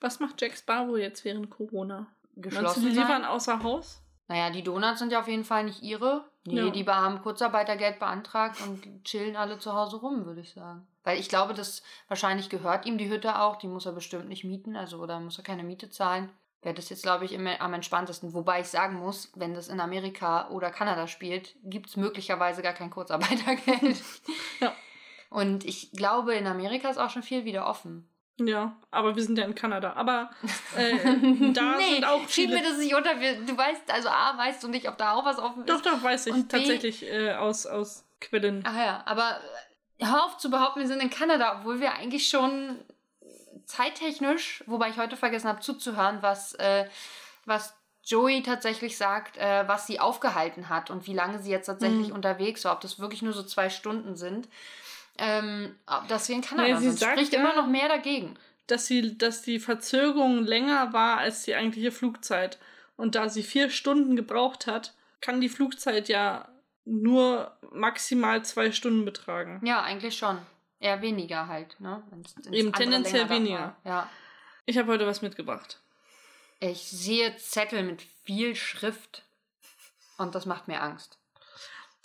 [0.00, 2.06] Was macht Jack Sparrow jetzt während Corona?
[2.36, 4.00] Geschlossen die liefern außer Haus?
[4.28, 6.24] Naja, die Donuts sind ja auf jeden Fall nicht ihre.
[6.46, 6.70] Nee, Ja.
[6.70, 10.86] die haben Kurzarbeitergeld beantragt und chillen alle zu Hause rum, würde ich sagen.
[11.04, 13.56] Weil ich glaube, das wahrscheinlich gehört ihm die Hütte auch.
[13.56, 16.30] Die muss er bestimmt nicht mieten, also oder muss er keine Miete zahlen.
[16.64, 18.32] Wäre das jetzt, glaube ich, immer am entspanntesten.
[18.32, 22.72] Wobei ich sagen muss, wenn das in Amerika oder Kanada spielt, gibt es möglicherweise gar
[22.72, 24.02] kein Kurzarbeitergeld.
[24.60, 24.72] Ja.
[25.30, 28.08] Und ich glaube, in Amerika ist auch schon viel wieder offen.
[28.38, 29.94] Ja, aber wir sind ja in Kanada.
[29.94, 30.30] Aber
[30.76, 30.96] äh,
[31.52, 32.56] da nee, sind auch schieb viele...
[32.56, 33.14] mir das nicht unter.
[33.14, 35.68] Du weißt, also A, weißt du nicht, ob da auch was offen ist.
[35.68, 36.46] Doch, doch, weiß ich.
[36.48, 38.62] Tatsächlich äh, aus, aus Quellen.
[38.64, 39.40] Ach ja, aber
[39.98, 42.78] hör auf zu behaupten, wir sind in Kanada, obwohl wir eigentlich schon
[43.66, 46.86] zeittechnisch, wobei ich heute vergessen habe zuzuhören, was, äh,
[47.44, 47.74] was
[48.04, 52.14] Joey tatsächlich sagt, äh, was sie aufgehalten hat und wie lange sie jetzt tatsächlich Mhm.
[52.14, 54.48] unterwegs war, ob das wirklich nur so zwei Stunden sind.
[55.16, 55.76] Ähm,
[56.08, 58.36] dass wir in Kanada Nee, sie sind, sagt spricht ja- immer noch mehr dagegen.
[58.66, 62.58] dass, sie, dass die Verzögerung länger war als die eigentliche Flugzeit.
[62.96, 66.48] Und da sie vier Stunden gebraucht hat, kann die Flugzeit ja
[66.84, 69.60] nur maximal zwei Stunden betragen.
[69.64, 70.38] Ja, eigentlich schon.
[70.84, 72.02] Eher weniger halt, ne?
[72.10, 73.74] Wenn's ins Eben tendenziell weniger.
[73.84, 74.10] Ja.
[74.66, 75.80] Ich habe heute was mitgebracht.
[76.60, 79.22] Ich sehe Zettel mit viel Schrift
[80.18, 81.18] und das macht mir Angst.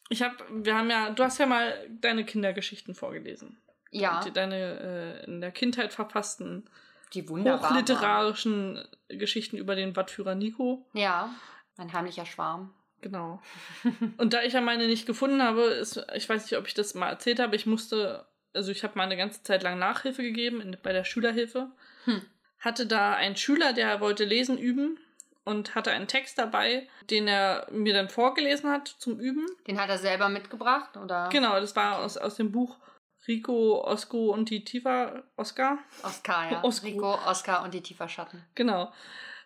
[0.08, 3.58] Ich habe, wir haben ja, du hast ja mal deine Kindergeschichten vorgelesen.
[3.92, 6.70] Ja, Die, deine äh, in der Kindheit verfassten
[7.14, 7.62] die wunderbar.
[7.62, 7.70] waren.
[7.72, 10.86] hochliterarischen Geschichten über den Wattführer Nico.
[10.94, 11.36] Ja,
[11.76, 12.74] ein heimlicher Schwarm.
[13.02, 13.42] Genau.
[14.18, 16.94] Und da ich ja meine nicht gefunden habe, ist, ich weiß nicht, ob ich das
[16.96, 20.62] mal erzählt habe, ich musste, also ich habe mal eine ganze Zeit lang Nachhilfe gegeben
[20.62, 21.70] in, bei der Schülerhilfe.
[22.06, 22.22] Hm.
[22.60, 25.00] Hatte da einen Schüler, der wollte lesen üben
[25.46, 29.46] und hatte einen Text dabei, den er mir dann vorgelesen hat zum Üben.
[29.68, 31.30] Den hat er selber mitgebracht, oder?
[31.32, 32.78] Genau, das war aus, aus dem Buch
[33.28, 35.80] Rico, Osko und die Tifa, Oscar.
[36.04, 36.64] Oscar, ja.
[36.64, 36.88] Osko.
[36.88, 38.44] Rico, Oscar und die tiefer Schatten.
[38.56, 38.92] Genau.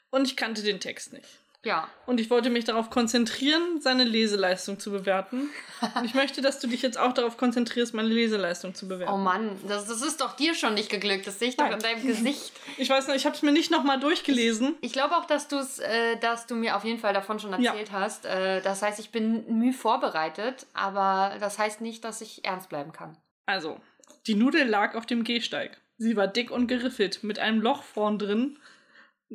[0.10, 1.40] Und ich kannte den Text nicht.
[1.66, 1.88] Ja.
[2.06, 5.50] Und ich wollte mich darauf konzentrieren, seine Leseleistung zu bewerten.
[5.96, 9.14] Und ich möchte, dass du dich jetzt auch darauf konzentrierst, meine Leseleistung zu bewerten.
[9.14, 11.26] Oh Mann, das, das ist doch dir schon nicht geglückt.
[11.26, 11.74] Das sehe ich doch Nein.
[11.76, 12.52] in deinem Gesicht.
[12.78, 14.76] Ich weiß nicht, ich habe es mir nicht nochmal durchgelesen.
[14.82, 17.72] Ich glaube auch, dass, du's, äh, dass du mir auf jeden Fall davon schon Ja.
[17.72, 18.26] erzählt hast.
[18.26, 22.92] Äh, das heißt, ich bin müh vorbereitet, aber das heißt nicht, dass ich ernst bleiben
[22.92, 23.16] kann.
[23.46, 23.80] Also,
[24.28, 25.80] die Nudel lag auf dem Gehsteig.
[25.98, 28.58] Sie war dick und geriffelt, mit einem Loch vorn drin.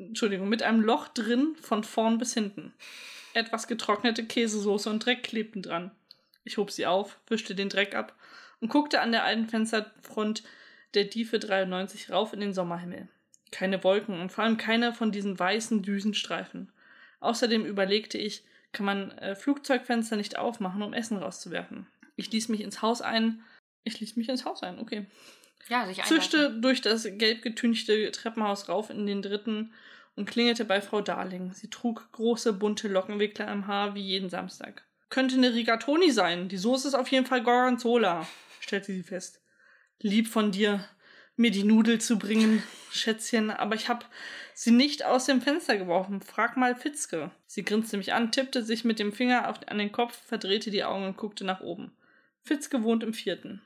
[0.06, 2.72] Entschuldigung, mit einem Loch drin von vorn bis hinten.
[3.34, 5.90] Etwas getrocknete Käsesoße und Dreck klebten dran.
[6.44, 8.14] Ich hob sie auf, wischte den Dreck ab
[8.60, 10.42] und guckte an der alten Fensterfront
[10.94, 13.08] der Diefe 93 rauf in den Sommerhimmel.
[13.50, 16.72] Keine Wolken und vor allem keine von diesen weißen Düsenstreifen.
[17.20, 21.86] Außerdem überlegte ich, kann man äh, Flugzeugfenster nicht aufmachen, um Essen rauszuwerfen.
[22.16, 23.42] Ich ließ mich ins Haus ein.
[23.84, 25.06] Ich ließ mich ins Haus ein, okay.
[25.68, 29.72] Ja, sich Zischte durch das gelb getünchte Treppenhaus rauf in den dritten
[30.16, 31.52] und klingelte bei Frau Darling.
[31.52, 34.84] Sie trug große, bunte Lockenwickler im Haar wie jeden Samstag.
[35.10, 36.48] Könnte eine Rigatoni sein.
[36.48, 38.26] Die Soße ist auf jeden Fall Gorgonzola,
[38.60, 39.40] stellte sie fest.
[40.00, 40.84] Lieb von dir,
[41.36, 44.10] mir die Nudel zu bringen, Schätzchen, aber ich hab
[44.54, 46.20] sie nicht aus dem Fenster geworfen.
[46.20, 47.30] Frag mal Fitzke.
[47.46, 50.84] Sie grinste mich an, tippte sich mit dem Finger auf, an den Kopf, verdrehte die
[50.84, 51.92] Augen und guckte nach oben.
[52.42, 53.62] Fitzke wohnt im vierten.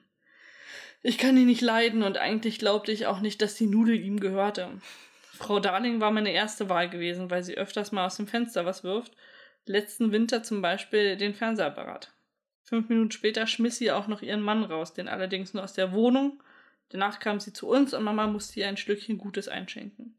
[1.02, 4.20] Ich kann ihn nicht leiden und eigentlich glaubte ich auch nicht, dass die Nudel ihm
[4.20, 4.70] gehörte.
[5.22, 8.84] Frau Darling war meine erste Wahl gewesen, weil sie öfters mal aus dem Fenster was
[8.84, 9.12] wirft.
[9.66, 12.12] Letzten Winter zum Beispiel den Fernsehapparat.
[12.62, 15.92] Fünf Minuten später schmiss sie auch noch ihren Mann raus, den allerdings nur aus der
[15.92, 16.40] Wohnung.
[16.90, 20.14] Danach kam sie zu uns und Mama musste ihr ein Stückchen Gutes einschenken.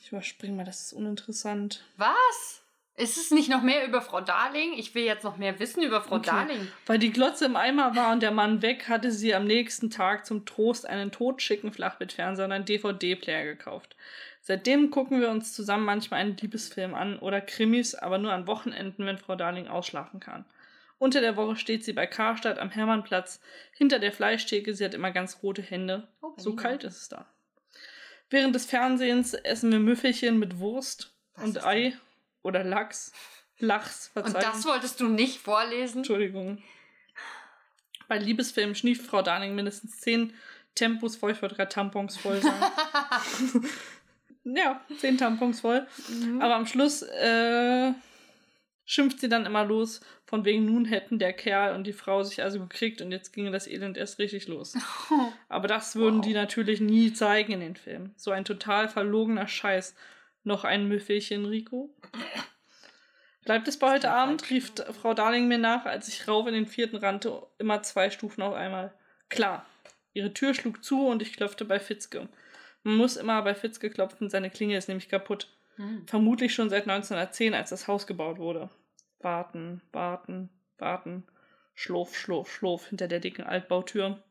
[0.00, 1.84] Ich überspringe mal, das ist uninteressant.
[1.96, 2.62] Was?
[2.98, 4.72] Ist es nicht noch mehr über Frau Darling?
[4.78, 6.30] Ich will jetzt noch mehr wissen über Frau Okay.
[6.30, 6.68] Darling.
[6.86, 10.24] Weil die Glotze im Eimer war und der Mann weg, hatte sie am nächsten Tag
[10.24, 13.96] zum Trost einen totschicken Flachbildfernseher und einen DVD-Player gekauft.
[14.40, 19.04] Seitdem gucken wir uns zusammen manchmal einen Liebesfilm an oder Krimis, aber nur an Wochenenden,
[19.04, 20.46] wenn Frau Darling ausschlafen kann.
[20.98, 23.40] Unter der Woche steht sie bei Karstadt am Hermannplatz,
[23.72, 26.08] hinter der Fleischtheke, sie hat immer ganz rote Hände.
[26.22, 27.26] Oh, So kalt ist es da.
[28.30, 31.92] Während des Fernsehens essen wir Müffelchen mit Wurst Was und Ei
[32.46, 33.12] oder Lachs.
[33.58, 34.52] Lachs, Und Verzeihung.
[34.54, 35.98] das wolltest du nicht vorlesen?
[35.98, 36.62] Entschuldigung.
[38.08, 40.32] Bei Liebesfilmen schnieft Frau Darling mindestens zehn
[40.74, 41.32] Tempos voll.
[41.32, 43.64] Ich wollte gerade Tampons voll sagen.
[44.44, 45.86] ja, zehn Tampons voll.
[46.08, 46.40] Mhm.
[46.40, 47.92] Aber am Schluss äh,
[48.84, 52.42] schimpft sie dann immer los, von wegen nun hätten der Kerl und die Frau sich
[52.42, 54.76] also gekriegt und jetzt ginge das Elend erst richtig los.
[55.48, 56.26] Aber das würden Wow.
[56.26, 58.12] die natürlich nie zeigen in den Filmen.
[58.16, 59.94] So ein total verlogener Scheiß.
[60.46, 61.90] Noch ein Müffelchen, Rico?
[63.44, 64.48] Bleibt es bei heute Abend?
[64.48, 68.42] rief Frau Darling mir nach, als ich rauf in den vierten rannte, immer zwei Stufen
[68.42, 68.94] auf einmal.
[69.28, 69.66] Klar.
[70.14, 72.28] Ihre Tür schlug zu und ich klopfte bei Fitzke.
[72.84, 75.48] Man muss immer bei Fitzke klopfen, seine Klinge ist nämlich kaputt.
[75.78, 76.06] Hm.
[76.06, 78.70] Vermutlich schon seit 1910, als das Haus gebaut wurde.
[79.18, 81.24] Warten, warten, warten.
[81.74, 84.22] Schlurf, schlurf, schlurf hinter der dicken Altbautür.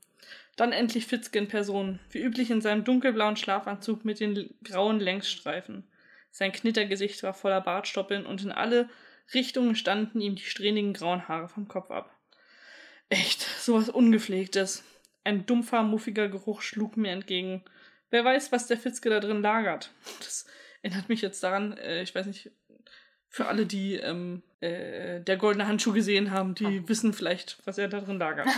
[0.56, 5.84] Dann endlich Fitzke in Person, wie üblich in seinem dunkelblauen Schlafanzug mit den grauen Längsstreifen.
[6.36, 8.90] Sein Knittergesicht war voller Bartstoppeln und in alle
[9.34, 12.14] Richtungen standen ihm die strähnigen grauen Haare vom Kopf ab.
[13.08, 14.84] Echt, sowas Ungepflegtes.
[15.24, 17.64] Ein dumpfer, muffiger Geruch schlug mir entgegen.
[18.10, 19.92] Wer weiß, was der Fitzke da drin lagert.
[20.20, 20.46] Das
[20.82, 22.52] erinnert mich jetzt daran, äh, ich weiß nicht,
[23.30, 27.88] für alle, die ähm, äh, der goldene Handschuh gesehen haben, die wissen vielleicht, was er
[27.88, 28.50] da drin lagert.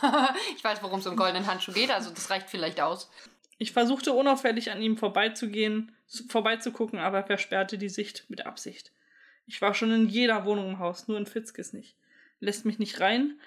[0.56, 3.10] ich weiß, worum es um goldenen Handschuh geht, also das reicht vielleicht aus.
[3.58, 5.92] Ich versuchte unauffällig an ihm vorbeizugehen,
[6.28, 8.92] vorbeizugucken, aber er versperrte die Sicht mit Absicht.
[9.46, 11.96] Ich war schon in jeder Wohnung im Haus, nur in Fitzkes nicht.
[12.40, 13.38] Lässt mich nicht rein,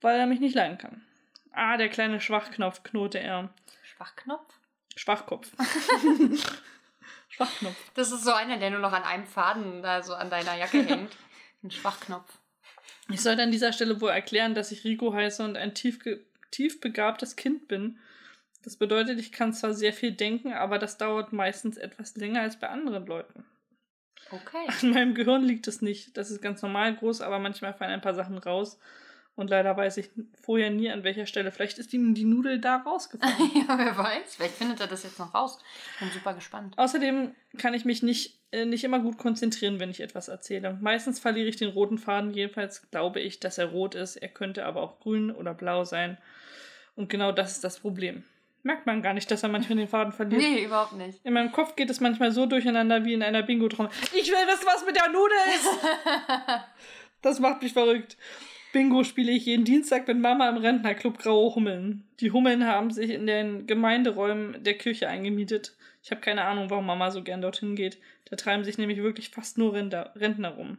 [0.00, 1.04] weil er mich nicht leiden kann.
[1.52, 3.50] Ah, der kleine Schwachknopf, knurrte er.
[3.82, 4.60] Schwachknopf?
[4.94, 5.50] Schwachkopf.
[7.28, 7.76] Schwachknopf.
[7.94, 10.82] Das ist so einer, der nur noch an einem Faden da so an deiner Jacke
[10.86, 11.16] hängt.
[11.62, 12.38] Ein Schwachknopf.
[13.08, 15.98] Ich sollte an dieser Stelle wohl erklären, dass ich Rico heiße und ein tief,
[16.50, 17.98] tief begabtes Kind bin.
[18.66, 22.58] Das bedeutet, ich kann zwar sehr viel denken, aber das dauert meistens etwas länger als
[22.58, 23.44] bei anderen Leuten.
[24.32, 24.66] Okay.
[24.82, 26.16] An meinem Gehirn liegt es nicht.
[26.16, 28.80] Das ist ganz normal groß, aber manchmal fallen ein paar Sachen raus.
[29.36, 30.10] Und leider weiß ich
[30.42, 31.52] vorher nie, an welcher Stelle.
[31.52, 33.52] Vielleicht ist ihm die Nudel da rausgefallen.
[33.54, 34.34] ja, wer weiß.
[34.34, 35.60] Vielleicht findet er das jetzt noch raus.
[35.94, 36.76] Ich bin super gespannt.
[36.76, 40.76] Außerdem kann ich mich nicht, äh, nicht immer gut konzentrieren, wenn ich etwas erzähle.
[40.80, 42.34] Meistens verliere ich den roten Faden.
[42.34, 44.16] Jedenfalls glaube ich, dass er rot ist.
[44.16, 46.18] Er könnte aber auch grün oder blau sein.
[46.96, 48.24] Und genau das ist das Problem.
[48.66, 50.42] Merkt man gar nicht, dass er manchmal den Faden verliert.
[50.42, 51.24] Nee, überhaupt nicht.
[51.24, 53.92] In meinem Kopf geht es manchmal so durcheinander wie in einer Bingo-Trommel.
[54.12, 55.68] Ich will wissen, was mit der Nudel ist!
[57.22, 58.16] das macht mich verrückt.
[58.72, 62.08] Bingo spiele ich jeden Dienstag mit Mama im Rentnerclub Graue Hummeln.
[62.18, 65.76] Die Hummeln haben sich in den Gemeinderäumen der Kirche eingemietet.
[66.02, 67.98] Ich habe keine Ahnung, warum Mama so gern dorthin geht.
[68.28, 70.78] Da treiben sich nämlich wirklich fast nur Rentner, Rentner rum.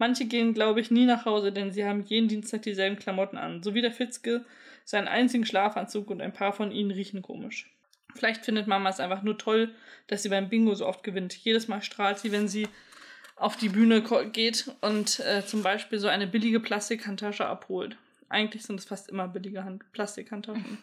[0.00, 3.62] Manche gehen, glaube ich, nie nach Hause, denn sie haben jeden Dienstag dieselben Klamotten an.
[3.62, 4.46] So wie der Fitzke,
[4.86, 7.70] seinen einzigen Schlafanzug und ein paar von ihnen riechen komisch.
[8.14, 9.74] Vielleicht findet Mama es einfach nur toll,
[10.06, 11.36] dass sie beim Bingo so oft gewinnt.
[11.36, 12.66] Jedes Mal strahlt sie, wenn sie
[13.36, 17.98] auf die Bühne geht und äh, zum Beispiel so eine billige Plastikhandtasche abholt.
[18.30, 20.78] Eigentlich sind es fast immer billige Hand Plastikhandtaschen.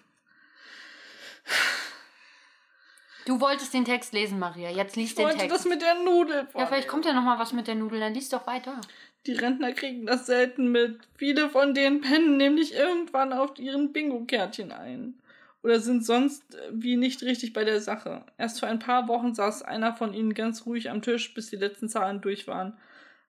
[3.27, 4.69] Du wolltest den Text lesen, Maria.
[4.69, 5.53] Jetzt liest Ich den wollte Text.
[5.53, 7.99] das mit der Nudel ja, vielleicht kommt ja noch mal was mit der Nudel.
[7.99, 8.79] Dann liest doch weiter.
[9.25, 10.97] Die Rentner kriegen das selten mit.
[11.17, 15.15] Viele von denen pennen nämlich irgendwann auf ihren Bingo-Kärtchen ein.
[15.61, 18.23] Oder sind sonst wie nicht richtig bei der Sache.
[18.37, 21.57] Erst vor ein paar Wochen saß einer von ihnen ganz ruhig am Tisch, bis die
[21.57, 22.77] letzten Zahlen durch waren.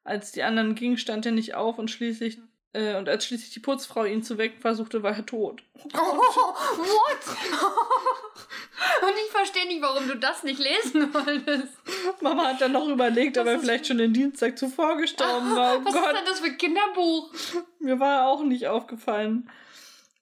[0.04, 2.38] Als die anderen gingen, stand er nicht auf und schließlich
[2.72, 5.62] äh, und als schließlich die Putzfrau ihn zu wecken versuchte, war er tot.
[5.94, 7.37] Oh, what?
[9.02, 11.72] Und ich verstehe nicht, warum du das nicht lesen wolltest.
[12.20, 15.78] Mama hat dann noch überlegt, ob er ist- vielleicht schon den Dienstag zuvor gestorben war.
[15.78, 17.33] Oh Was ist Gott, denn das für ein Kinderbuch?
[17.81, 19.50] mir war auch nicht aufgefallen.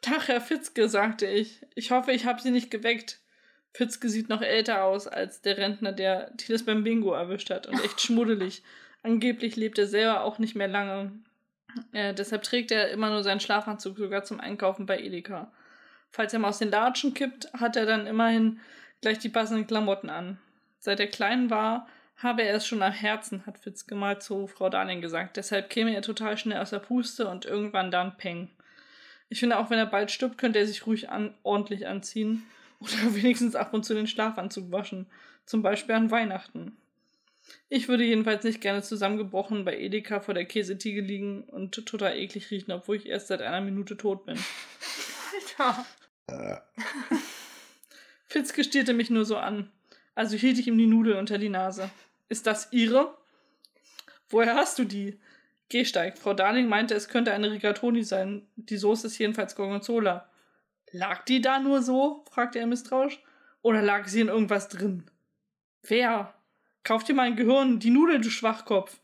[0.03, 1.61] Tag, Herr Fitzke, sagte ich.
[1.75, 3.21] Ich hoffe, ich habe Sie nicht geweckt.
[3.73, 7.83] Fitzke sieht noch älter aus als der Rentner, der das beim Bingo erwischt hat und
[7.85, 8.63] echt schmuddelig.
[9.03, 11.13] Angeblich lebt er selber auch nicht mehr lange.
[11.93, 15.51] Äh, deshalb trägt er immer nur seinen Schlafanzug sogar zum Einkaufen bei Edeka.
[16.11, 18.61] Falls er mal aus den Latschen kippt, hat er dann immerhin
[19.01, 20.39] gleich die passenden Klamotten an.
[20.79, 21.87] Seit er klein war,
[22.17, 25.37] habe er es schon am Herzen, hat Fitzke mal zu Frau Darling gesagt.
[25.37, 28.51] Deshalb käme er total schnell aus der Puste und irgendwann dann Peng.
[29.29, 32.45] Ich finde, auch wenn er bald stirbt, könnte er sich ruhig an, ordentlich anziehen
[32.81, 35.07] oder wenigstens ab und zu den Schlafanzug waschen.
[35.45, 36.77] Zum Beispiel an Weihnachten.
[37.69, 42.51] Ich würde jedenfalls nicht gerne zusammengebrochen bei Edeka vor der Käsetiege liegen und total eklig
[42.51, 44.39] riechen, obwohl ich erst seit einer Minute tot bin.
[45.59, 45.87] Alter.
[48.27, 49.71] Fitzke stierte mich nur so an.
[50.15, 51.91] Also hielt ich ihm die Nudel unter die Nase.
[52.29, 53.17] Ist das Ihre?
[54.29, 55.21] Woher hast du die?
[55.69, 56.19] Gehsteig.
[56.19, 58.47] Frau Darling meinte, es könnte eine Rigatoni sein.
[58.57, 60.29] Die Soße ist jedenfalls Gorgonzola.
[60.93, 62.25] Lag die da nur so?
[62.31, 63.21] fragte er misstrauisch.
[63.63, 65.05] Oder lag sie in irgendwas drin?
[65.83, 66.35] Wer?
[66.87, 69.01] Kauf dir mal ein Gehirn, die Nudel, du Schwachkopf.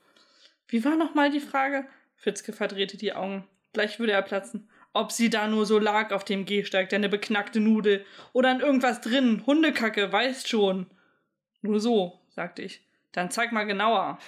[0.69, 1.85] Wie war nochmal die Frage?
[2.15, 3.45] Fitzke verdrehte die Augen.
[3.73, 4.69] Gleich würde er platzen.
[4.93, 8.07] Ob sie da nur so lag auf dem Gehsteig, deine beknackte Nudel.
[8.33, 9.43] Oder in irgendwas drin.
[9.47, 10.87] Hundekacke, weißt schon.
[11.61, 12.87] Nur so, sagte ich.
[13.11, 14.21] Dann zeig mal genauer.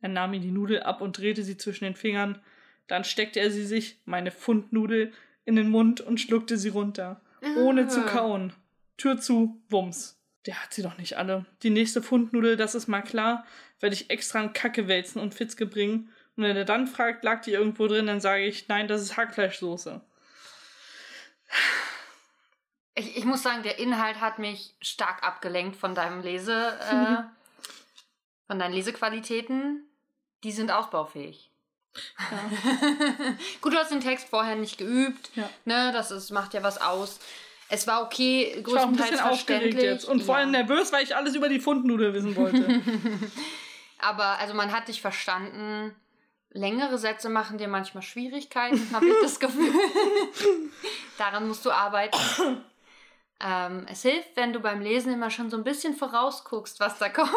[0.00, 2.40] Er nahm ihm die Nudel ab und drehte sie zwischen den Fingern.
[2.86, 5.12] Dann steckte er sie sich, meine Pfundnudel,
[5.44, 7.20] in den Mund und schluckte sie runter.
[7.56, 8.08] Ohne zu Ah.
[8.08, 8.52] kauen.
[8.98, 10.13] Tür zu, Wumms.
[10.46, 11.46] Der hat sie doch nicht alle.
[11.62, 13.46] Die nächste Pfundnudel, das ist mal klar,
[13.80, 16.12] werde ich extra in Kacke wälzen und Fitzke bringen.
[16.36, 19.16] Und wenn er dann fragt, lag die irgendwo drin, dann sage ich, nein, das ist
[19.16, 20.00] Hackfleischsoße.
[22.94, 27.22] Ich, ich ich muss sagen, der Inhalt hat mich stark abgelenkt von deinem Lese, äh,
[28.46, 29.88] von deinen Lesequalitäten.
[30.42, 31.50] Die sind ausbaufähig.
[32.18, 32.38] Ja.
[33.60, 35.30] Gut, du hast den Text vorher nicht geübt.
[35.36, 35.48] Ja.
[35.64, 37.20] Ne, das ist, macht ja was aus.
[37.68, 39.84] Es war okay, Ich war auch ein größtenteils bisschen aufgeregt verständlich.
[39.84, 40.62] jetzt und vor allem ja.
[40.62, 42.82] nervös, weil ich alles über die Fundnudel wissen wollte.
[43.98, 45.94] Aber also man hat dich verstanden.
[46.50, 49.72] Längere Sätze machen dir manchmal Schwierigkeiten, habe ich das Gefühl.
[51.18, 52.16] Daran musst du arbeiten.
[53.40, 57.08] Ähm, es hilft, wenn du beim Lesen immer schon so ein bisschen vorausguckst, was da
[57.08, 57.30] kommt.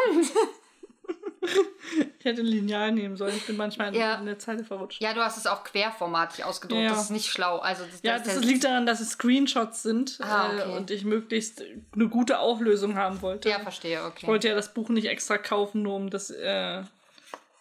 [2.19, 3.35] Ich hätte ein Lineal nehmen sollen.
[3.35, 4.15] Ich bin manchmal Ja.
[4.15, 5.01] in der Zeile verrutscht.
[5.01, 6.81] Ja, du hast es auch querformatig ausgedruckt.
[6.81, 6.89] Ja.
[6.89, 7.57] Das ist nicht schlau.
[7.59, 10.77] Also das, Ja, das, das liegt daran, dass es Screenshots sind Ah, äh, okay.
[10.77, 13.49] und ich möglichst eine gute Auflösung haben wollte.
[13.49, 14.19] Ja, verstehe, okay.
[14.21, 16.83] Ich wollte ja das Buch nicht extra kaufen, nur um das äh,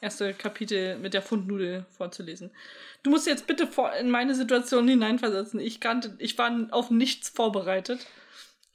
[0.01, 2.51] erste Kapitel mit der Fundnudel vorzulesen.
[3.03, 5.61] Du musst jetzt bitte vor in meine Situation hineinversetzen.
[5.61, 8.05] Ich kannte, ich war auf nichts vorbereitet.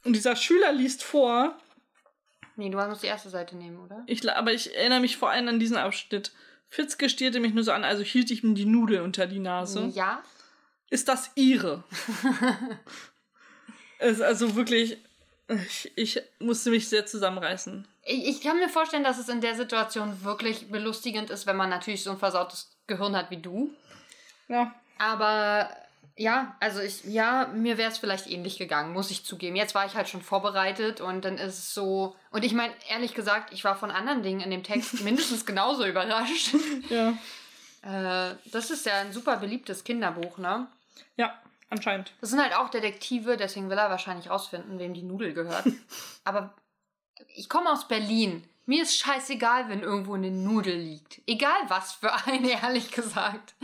[0.03, 1.55] Und dieser Schüler liest vor,
[2.55, 4.03] Nee, du musst die erste Seite nehmen, oder?
[4.07, 6.31] ich, aber ich erinnere mich vor allem an diesen Abschnitt.
[6.67, 9.91] Fitzke stierte mich nur so an, also hielt ich ihm die Nudel unter die Nase.
[9.93, 10.23] Ja.
[10.89, 11.83] Ist das ihre?
[13.99, 14.97] es ist also wirklich,
[15.47, 17.87] ich, ich musste mich sehr zusammenreißen.
[18.03, 21.69] Ich, ich kann mir vorstellen, dass es in der Situation wirklich belustigend ist, wenn man
[21.69, 23.73] natürlich so ein versautes Gehirn hat wie du.
[24.47, 24.73] Ja.
[24.97, 25.69] Aber
[26.21, 29.55] ja, also ich, ja, mir wäre es vielleicht ähnlich gegangen, muss ich zugeben.
[29.55, 32.15] Jetzt war ich halt schon vorbereitet und dann ist es so.
[32.29, 35.85] Und ich meine, ehrlich gesagt, ich war von anderen Dingen in dem Text mindestens genauso
[35.85, 36.53] überrascht.
[36.89, 37.17] Ja.
[37.81, 40.67] Äh, das ist ja ein super beliebtes Kinderbuch, ne?
[41.17, 41.33] Ja,
[41.71, 42.13] anscheinend.
[42.21, 45.65] Das sind halt auch Detektive, deswegen will er wahrscheinlich rausfinden, wem die Nudel gehört.
[46.23, 46.53] Aber
[47.35, 48.47] ich komme aus Berlin.
[48.67, 51.19] Mir ist scheißegal, wenn irgendwo eine Nudel liegt.
[51.25, 53.55] Egal was für eine, ehrlich gesagt.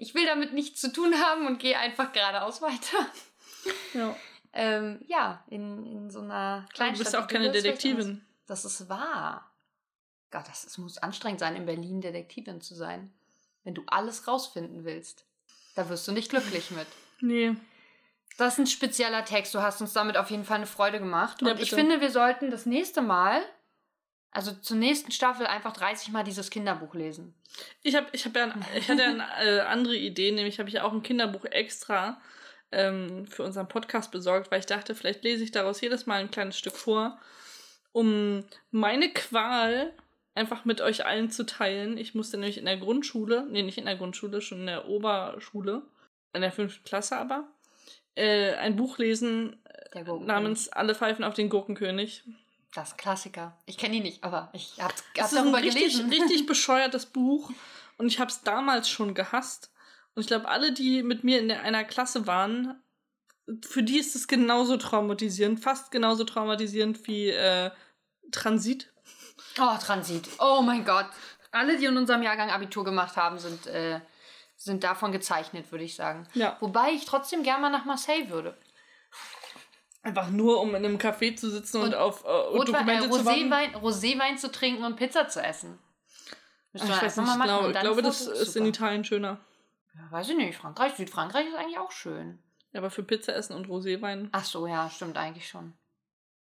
[0.00, 2.98] Ich will damit nichts zu tun haben und gehe einfach geradeaus weiter.
[3.92, 4.16] Ja.
[4.54, 7.04] Ähm, ja, in, in so einer Du Kleinstadt.
[7.04, 8.24] bist auch keine du Detektivin.
[8.46, 9.52] Das ist wahr.
[10.30, 13.12] Gott, das, das muss anstrengend sein, in Berlin Detektivin zu sein.
[13.62, 15.26] Wenn du alles rausfinden willst.
[15.74, 16.86] Da wirst du nicht glücklich mit.
[17.20, 17.54] Nee.
[18.38, 19.54] Das ist ein spezieller Text.
[19.54, 21.42] Du hast uns damit auf jeden Fall eine Freude gemacht.
[21.42, 23.42] Und Ja, ich finde, wir sollten das nächste Mal,
[24.32, 27.34] also zur nächsten Staffel, einfach 30 Mal dieses Kinderbuch lesen.
[27.82, 30.68] Ich, hab, ich, hab ja, ein- ich hatte ja eine äh, andere Idee, nämlich habe
[30.68, 32.20] ich ja auch ein Kinderbuch extra
[32.72, 36.30] ähm, für unseren Podcast besorgt, weil ich dachte, vielleicht lese ich daraus jedes Mal ein
[36.30, 37.18] kleines Stück vor,
[37.92, 39.92] um meine Qual
[40.36, 41.98] einfach mit euch allen zu teilen.
[41.98, 45.82] Ich musste nämlich in der Grundschule, nee, nicht in der Grundschule, schon in der Oberschule,
[46.32, 47.48] in der fünften Klasse aber,
[48.14, 49.56] äh, ein Buch lesen
[50.20, 52.22] namens Alle pfeifen auf den Gurkenkönig.
[52.74, 53.56] Das Klassiker.
[53.66, 56.10] Ich kenne ihn nicht, aber ich habe hab ist ein darüber richtig, gelesen.
[56.10, 57.50] richtig bescheuertes Buch
[57.98, 59.72] und ich habe es damals schon gehasst.
[60.14, 62.80] Und ich glaube, alle, die mit mir in der, einer Klasse waren,
[63.66, 67.70] für die ist es genauso traumatisierend, fast genauso traumatisierend wie äh,
[68.30, 68.92] Transit.
[69.58, 70.28] Oh, Transit.
[70.38, 71.06] Oh mein Gott.
[71.50, 74.00] Alle, die in unserem Jahrgang Abitur gemacht haben, sind, äh,
[74.56, 76.28] sind davon gezeichnet, würde ich sagen.
[76.34, 76.56] Ja.
[76.60, 78.56] Wobei ich trotzdem gerne mal nach Marseille würde.
[80.02, 83.00] Einfach nur, um in einem Café zu sitzen und, Und auf äh, und Rotwein, äh,
[83.00, 83.52] Dokumente zu warten.
[83.52, 85.78] Roséwein, Roséwein zu trinken und Pizza zu essen.
[86.72, 87.72] Müsste Ich weiß nicht, mal ich machen.
[87.72, 88.64] glaube, ich das ist in.
[88.66, 89.40] Italien schöner.
[89.94, 90.56] Ja, weiß ich nicht.
[90.56, 92.38] Frankreich, Südfrankreich ist eigentlich auch schön.
[92.72, 95.74] Ja, aber für Pizza essen und Roséwein Ach so, ja, stimmt eigentlich schon.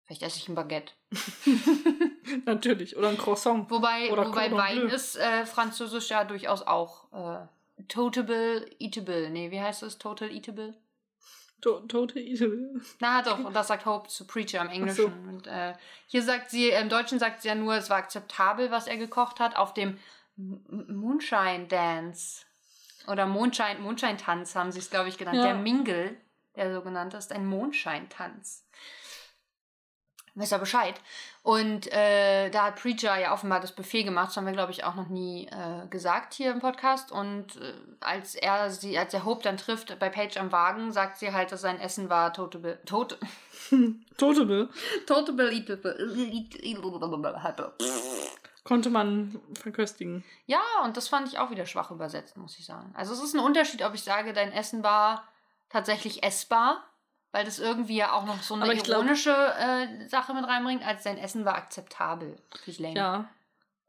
[0.04, 0.92] Vielleicht esse ich ein Baguette.
[2.46, 2.96] natürlich.
[2.96, 3.70] Oder ein Croissant.
[3.70, 4.94] Wobei, Oder wobei Cordon Wein Bleu.
[4.94, 7.46] ist äh, französisch ja durchaus auch äh,
[7.88, 9.30] totable, eatable.
[9.30, 9.98] Nee, wie heißt es?
[9.98, 10.74] Total eatable?
[11.60, 12.80] To Tote Idol.
[13.00, 14.94] Na doch, und das sagt Hope to Preacher im Englischen.
[14.96, 15.06] so.
[15.06, 15.74] Und äh,
[16.06, 19.40] hier sagt sie, im Deutschen sagt sie ja nur, es war akzeptabel, was er gekocht
[19.40, 19.98] hat, auf dem
[20.36, 22.44] M- M- Moonshine Dance.
[23.08, 25.38] Oder Mondschein, Mondscheintanz haben sie es, glaube ich, genannt.
[25.38, 25.44] Ja.
[25.46, 26.16] Der Mingle,
[26.54, 28.64] der sogenannte, ist ein Mondscheintanz.
[30.34, 30.94] Wisst ihr Bescheid?
[31.48, 34.84] Und äh, da hat Preacher ja offenbar das Buffet gemacht, das haben wir, glaube ich,
[34.84, 37.10] auch noch nie äh, gesagt hier im Podcast.
[37.10, 41.16] Und äh, als er sie, als er Hope dann trifft bei Paige am Wagen, sagt
[41.16, 43.16] sie halt, dass sein Essen war totable, tot,
[44.18, 44.68] Totable
[45.06, 45.96] totable eatable.
[48.64, 50.24] konnte man verköstigen.
[50.44, 52.92] Ja, und das fand ich auch wieder schwach übersetzt, muss ich sagen.
[52.94, 55.26] Also es ist ein Unterschied, ob ich sage, dein Essen war
[55.70, 56.84] tatsächlich essbar,
[57.38, 60.84] weil das irgendwie ja auch noch so eine ich glaub- ironische äh, Sache mit reinbringt,
[60.84, 62.34] als dein Essen war akzeptabel.
[62.66, 62.96] Ich lame.
[62.96, 63.28] Ja.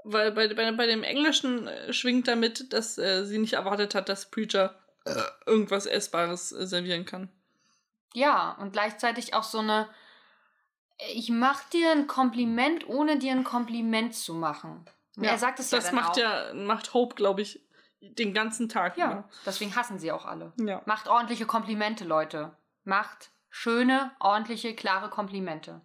[0.04, 4.08] Weil bei, bei, bei dem Englischen äh, schwingt damit, dass äh, sie nicht erwartet hat,
[4.08, 4.76] dass Preacher
[5.06, 5.16] äh,
[5.48, 7.30] irgendwas Essbares äh, servieren kann.
[8.14, 9.90] Ja, und gleichzeitig auch so eine,
[11.16, 14.86] ich mach dir ein Kompliment, ohne dir ein Kompliment zu machen.
[15.20, 16.18] er sagt es ja Das dann macht auch.
[16.18, 17.60] ja, macht Hope, glaube ich,
[18.00, 18.96] den ganzen Tag.
[18.96, 20.54] Ja, deswegen hassen sie auch alle.
[20.60, 20.84] Ja.
[20.86, 22.56] Macht ordentliche Komplimente, Leute.
[22.84, 25.82] Macht schöne, ordentliche, klare Komplimente.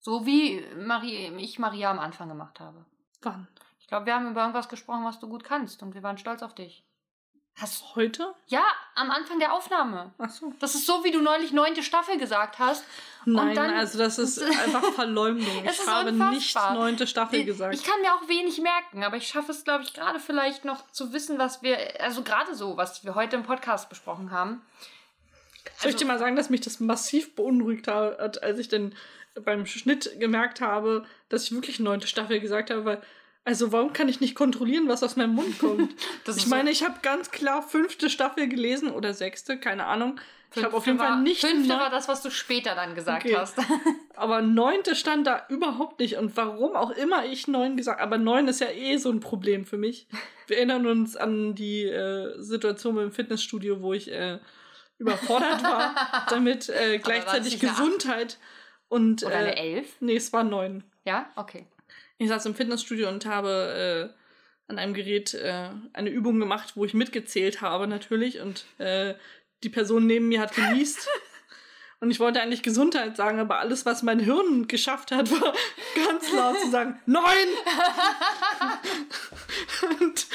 [0.00, 2.84] So wie Marie, ich Maria am Anfang gemacht habe.
[3.22, 3.48] Wann?
[3.80, 6.42] Ich glaube, wir haben über irgendwas gesprochen, was du gut kannst und wir waren stolz
[6.42, 6.84] auf dich.
[7.58, 8.34] Hast heute?
[8.48, 8.64] Ja,
[8.96, 10.12] am Anfang der Aufnahme.
[10.18, 10.52] Ach so.
[10.60, 12.84] Das ist so, wie du neulich neunte Staffel gesagt hast.
[13.24, 15.64] Nein, dann- also das ist einfach Verleumdung.
[15.64, 16.30] Ich habe unfassbar.
[16.30, 17.74] nicht neunte Staffel gesagt.
[17.74, 20.86] Ich kann mir auch wenig merken, aber ich schaffe es, glaube ich, gerade vielleicht noch
[20.90, 24.60] zu wissen, was wir, also gerade so, was wir heute im Podcast besprochen haben.
[25.78, 28.94] Soll ich dir mal sagen, dass mich das massiv beunruhigt hat, als ich dann
[29.44, 33.02] beim Schnitt gemerkt habe, dass ich wirklich neunte Staffel gesagt habe, weil,
[33.44, 35.94] also warum kann ich nicht kontrollieren, was aus meinem Mund kommt?
[36.26, 40.18] Ich meine, ich habe ganz klar fünfte Staffel gelesen oder sechste, keine Ahnung.
[40.54, 43.36] Ich habe auf jeden Fall nicht Fünfte war das, was du später dann gesagt Okay.
[43.36, 43.58] hast.
[44.16, 46.16] aber neunte stand da überhaupt nicht.
[46.16, 49.66] Und warum auch immer ich neun gesagt aber neun ist ja eh so ein Problem
[49.66, 50.06] für mich.
[50.46, 54.38] Wir erinnern uns an die äh, Situation im Fitnessstudio, wo ich äh,
[54.98, 57.60] überfordert war, damit äh, gleichzeitig?
[57.60, 58.38] Gesundheit
[58.88, 59.22] und.
[59.22, 59.96] Oder eine äh, Elf.
[60.00, 60.84] nee, es war neun.
[61.04, 61.66] Ja, okay.
[62.18, 64.16] Ich saß im Fitnessstudio und habe äh,
[64.68, 69.14] an einem Gerät äh, eine Übung gemacht, wo ich mitgezählt habe natürlich und äh,
[69.62, 71.08] die Person neben mir hat genießt.
[71.98, 75.54] Und ich wollte eigentlich Gesundheit sagen, aber alles, was mein Hirn geschafft hat, war
[76.06, 77.24] ganz laut zu sagen, neun!
[79.98, 80.26] und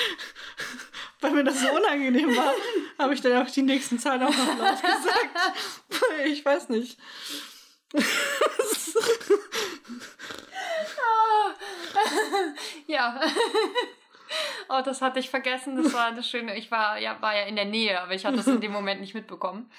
[1.21, 2.53] weil mir das so unangenehm war,
[2.99, 5.29] habe ich dann auch die nächsten Zahlen auch noch laut gesagt.
[6.25, 6.97] Ich weiß nicht.
[12.87, 13.21] Ja.
[14.69, 15.81] Oh, das hatte ich vergessen.
[15.81, 16.57] Das war das Schöne.
[16.57, 19.01] Ich war ja, war ja in der Nähe, aber ich hatte es in dem Moment
[19.01, 19.69] nicht mitbekommen,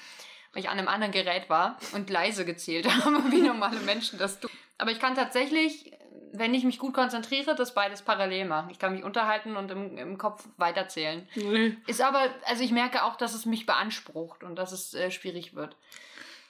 [0.53, 4.41] weil ich an einem anderen Gerät war und leise gezählt habe, wie normale Menschen das
[4.41, 4.51] tun.
[4.79, 5.93] Aber ich kann tatsächlich,
[6.33, 8.71] wenn ich mich gut konzentriere, das beides parallel machen.
[8.71, 11.29] Ich kann mich unterhalten und im, im Kopf weiterzählen.
[11.35, 11.77] Nee.
[11.87, 15.55] Ist aber, also ich merke auch, dass es mich beansprucht und dass es äh, schwierig
[15.55, 15.77] wird.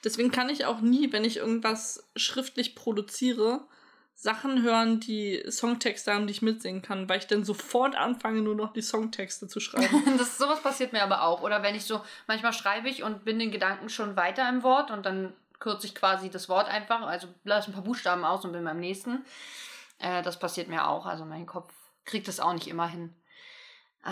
[0.03, 3.65] Deswegen kann ich auch nie, wenn ich irgendwas schriftlich produziere,
[4.15, 8.55] Sachen hören, die Songtexte haben, die ich mitsingen kann, weil ich dann sofort anfange, nur
[8.55, 10.17] noch die Songtexte zu schreiben.
[10.17, 11.41] Das, sowas passiert mir aber auch.
[11.41, 14.91] Oder wenn ich so, manchmal schreibe ich und bin den Gedanken schon weiter im Wort
[14.91, 18.51] und dann kürze ich quasi das Wort einfach, also lasse ein paar Buchstaben aus und
[18.51, 19.25] bin beim nächsten.
[19.97, 21.05] Äh, das passiert mir auch.
[21.05, 23.15] Also mein Kopf kriegt das auch nicht immer hin.
[24.03, 24.11] Ah,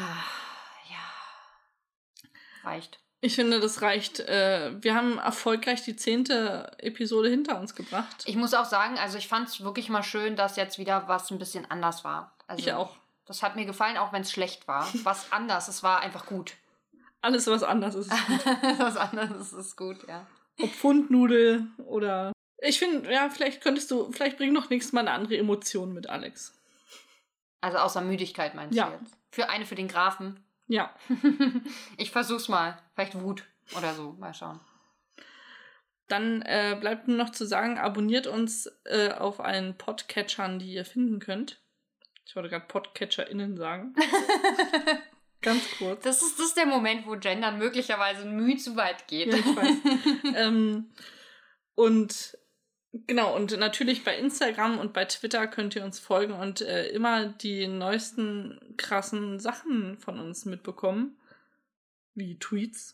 [0.89, 2.69] ja.
[2.69, 2.99] Reicht.
[3.19, 4.21] Ich finde, das reicht.
[4.21, 8.23] Äh, wir haben erfolgreich die zehnte Episode hinter uns gebracht.
[8.25, 11.29] Ich muss auch sagen, also ich fand es wirklich mal schön, dass jetzt wieder was
[11.31, 12.33] ein bisschen anders war.
[12.47, 12.95] Also, Ich auch.
[13.25, 14.87] Das hat mir gefallen, auch wenn es schlecht war.
[15.03, 16.53] Was anders, es war einfach gut.
[17.21, 18.11] Alles, was anders ist.
[18.11, 18.45] ist gut.
[18.79, 20.25] was anderes ist gut, ja.
[20.63, 22.31] Ob Pfundnudel oder.
[22.63, 26.09] Ich finde, ja, vielleicht könntest du, vielleicht bring noch nächstes Mal eine andere Emotion mit,
[26.09, 26.53] Alex.
[27.59, 28.89] Also außer Müdigkeit meinst Ja.
[28.89, 29.17] du jetzt?
[29.31, 30.39] Für eine für den Grafen.
[30.67, 30.93] Ja.
[31.97, 32.77] ich versuch's mal.
[32.95, 33.43] Vielleicht Wut
[33.77, 34.13] oder so.
[34.19, 34.59] Mal schauen.
[36.07, 40.85] Dann äh, bleibt nur noch zu sagen, abonniert uns äh, auf allen Podcatchern, die ihr
[40.85, 41.61] finden könnt.
[42.25, 43.93] Ich wollte gerade PodcatcherInnen sagen.
[45.41, 46.03] Ganz kurz.
[46.03, 49.31] Das ist, das ist der Moment, wo Gendern möglicherweise Mühe zu weit geht.
[49.31, 49.75] Ja, ich weiß.
[50.35, 50.91] ähm,
[51.75, 52.37] und
[52.93, 57.25] genau, und natürlich bei Instagram und bei Twitter könnt ihr uns folgen und äh, immer
[57.25, 61.17] die neuesten krassen Sachen von uns mitbekommen.
[62.13, 62.93] Wie Tweets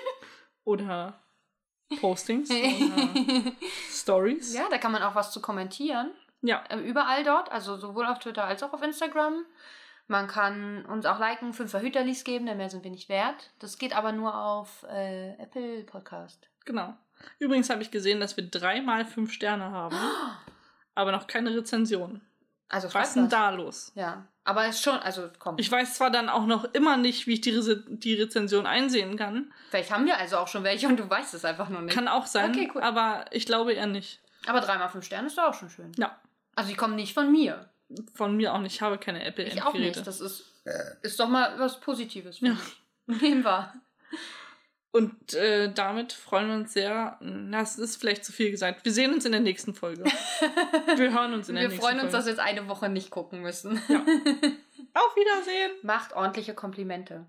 [0.64, 1.22] oder
[2.00, 3.08] Postings oder
[3.90, 4.52] Stories.
[4.52, 6.10] ja, da kann man auch was zu kommentieren.
[6.42, 6.64] Ja.
[6.68, 9.46] Äh, Überall dort, also sowohl auf Twitter als auch auf Instagram.
[10.08, 13.50] Man kann uns auch liken, fünf Verhüterlis geben, denn mehr sind wir nicht wert.
[13.58, 16.48] Das geht aber nur auf äh, Apple Podcast.
[16.64, 16.94] Genau.
[17.38, 19.96] Übrigens habe ich gesehen, dass wir dreimal fünf Sterne haben,
[20.94, 22.22] aber noch keine Rezension.
[22.70, 23.92] Also Was ist denn da los?
[23.94, 25.56] Ja, aber ist schon, also komm.
[25.58, 29.16] Ich weiß zwar dann auch noch immer nicht, wie ich die, Rese die Rezension einsehen
[29.16, 29.52] kann.
[29.70, 31.94] Vielleicht haben wir also auch schon welche und du weißt es einfach nur nicht.
[31.94, 32.82] Kann auch sein, Okay, cool.
[32.82, 34.20] aber ich glaube eher nicht.
[34.46, 35.92] aber dreimal fünf Sterne ist doch auch schon schön.
[35.98, 36.18] Ja,
[36.56, 37.68] Also die kommen nicht von mir.
[38.14, 38.74] Von mir auch nicht.
[38.74, 40.06] Ich habe keine Ich auch nicht.
[40.06, 40.44] Das ist,
[41.02, 42.40] ist doch mal was Positives.
[42.40, 42.56] Ja.
[43.06, 43.74] Nehmen wir.
[44.90, 47.18] Und äh, damit freuen wir uns sehr.
[47.20, 48.84] Na, Das ist vielleicht zu viel gesagt.
[48.84, 50.04] Wir sehen uns in der nächsten Folge.
[50.96, 52.38] wir hören uns in der Wir nächsten freuen uns, dass Folge.
[52.38, 53.80] wir jetzt eine Woche nicht gucken müssen.
[53.88, 54.00] Ja.
[54.00, 55.72] Auf Wiedersehen!
[55.82, 57.26] Macht ordentliche Komplimente.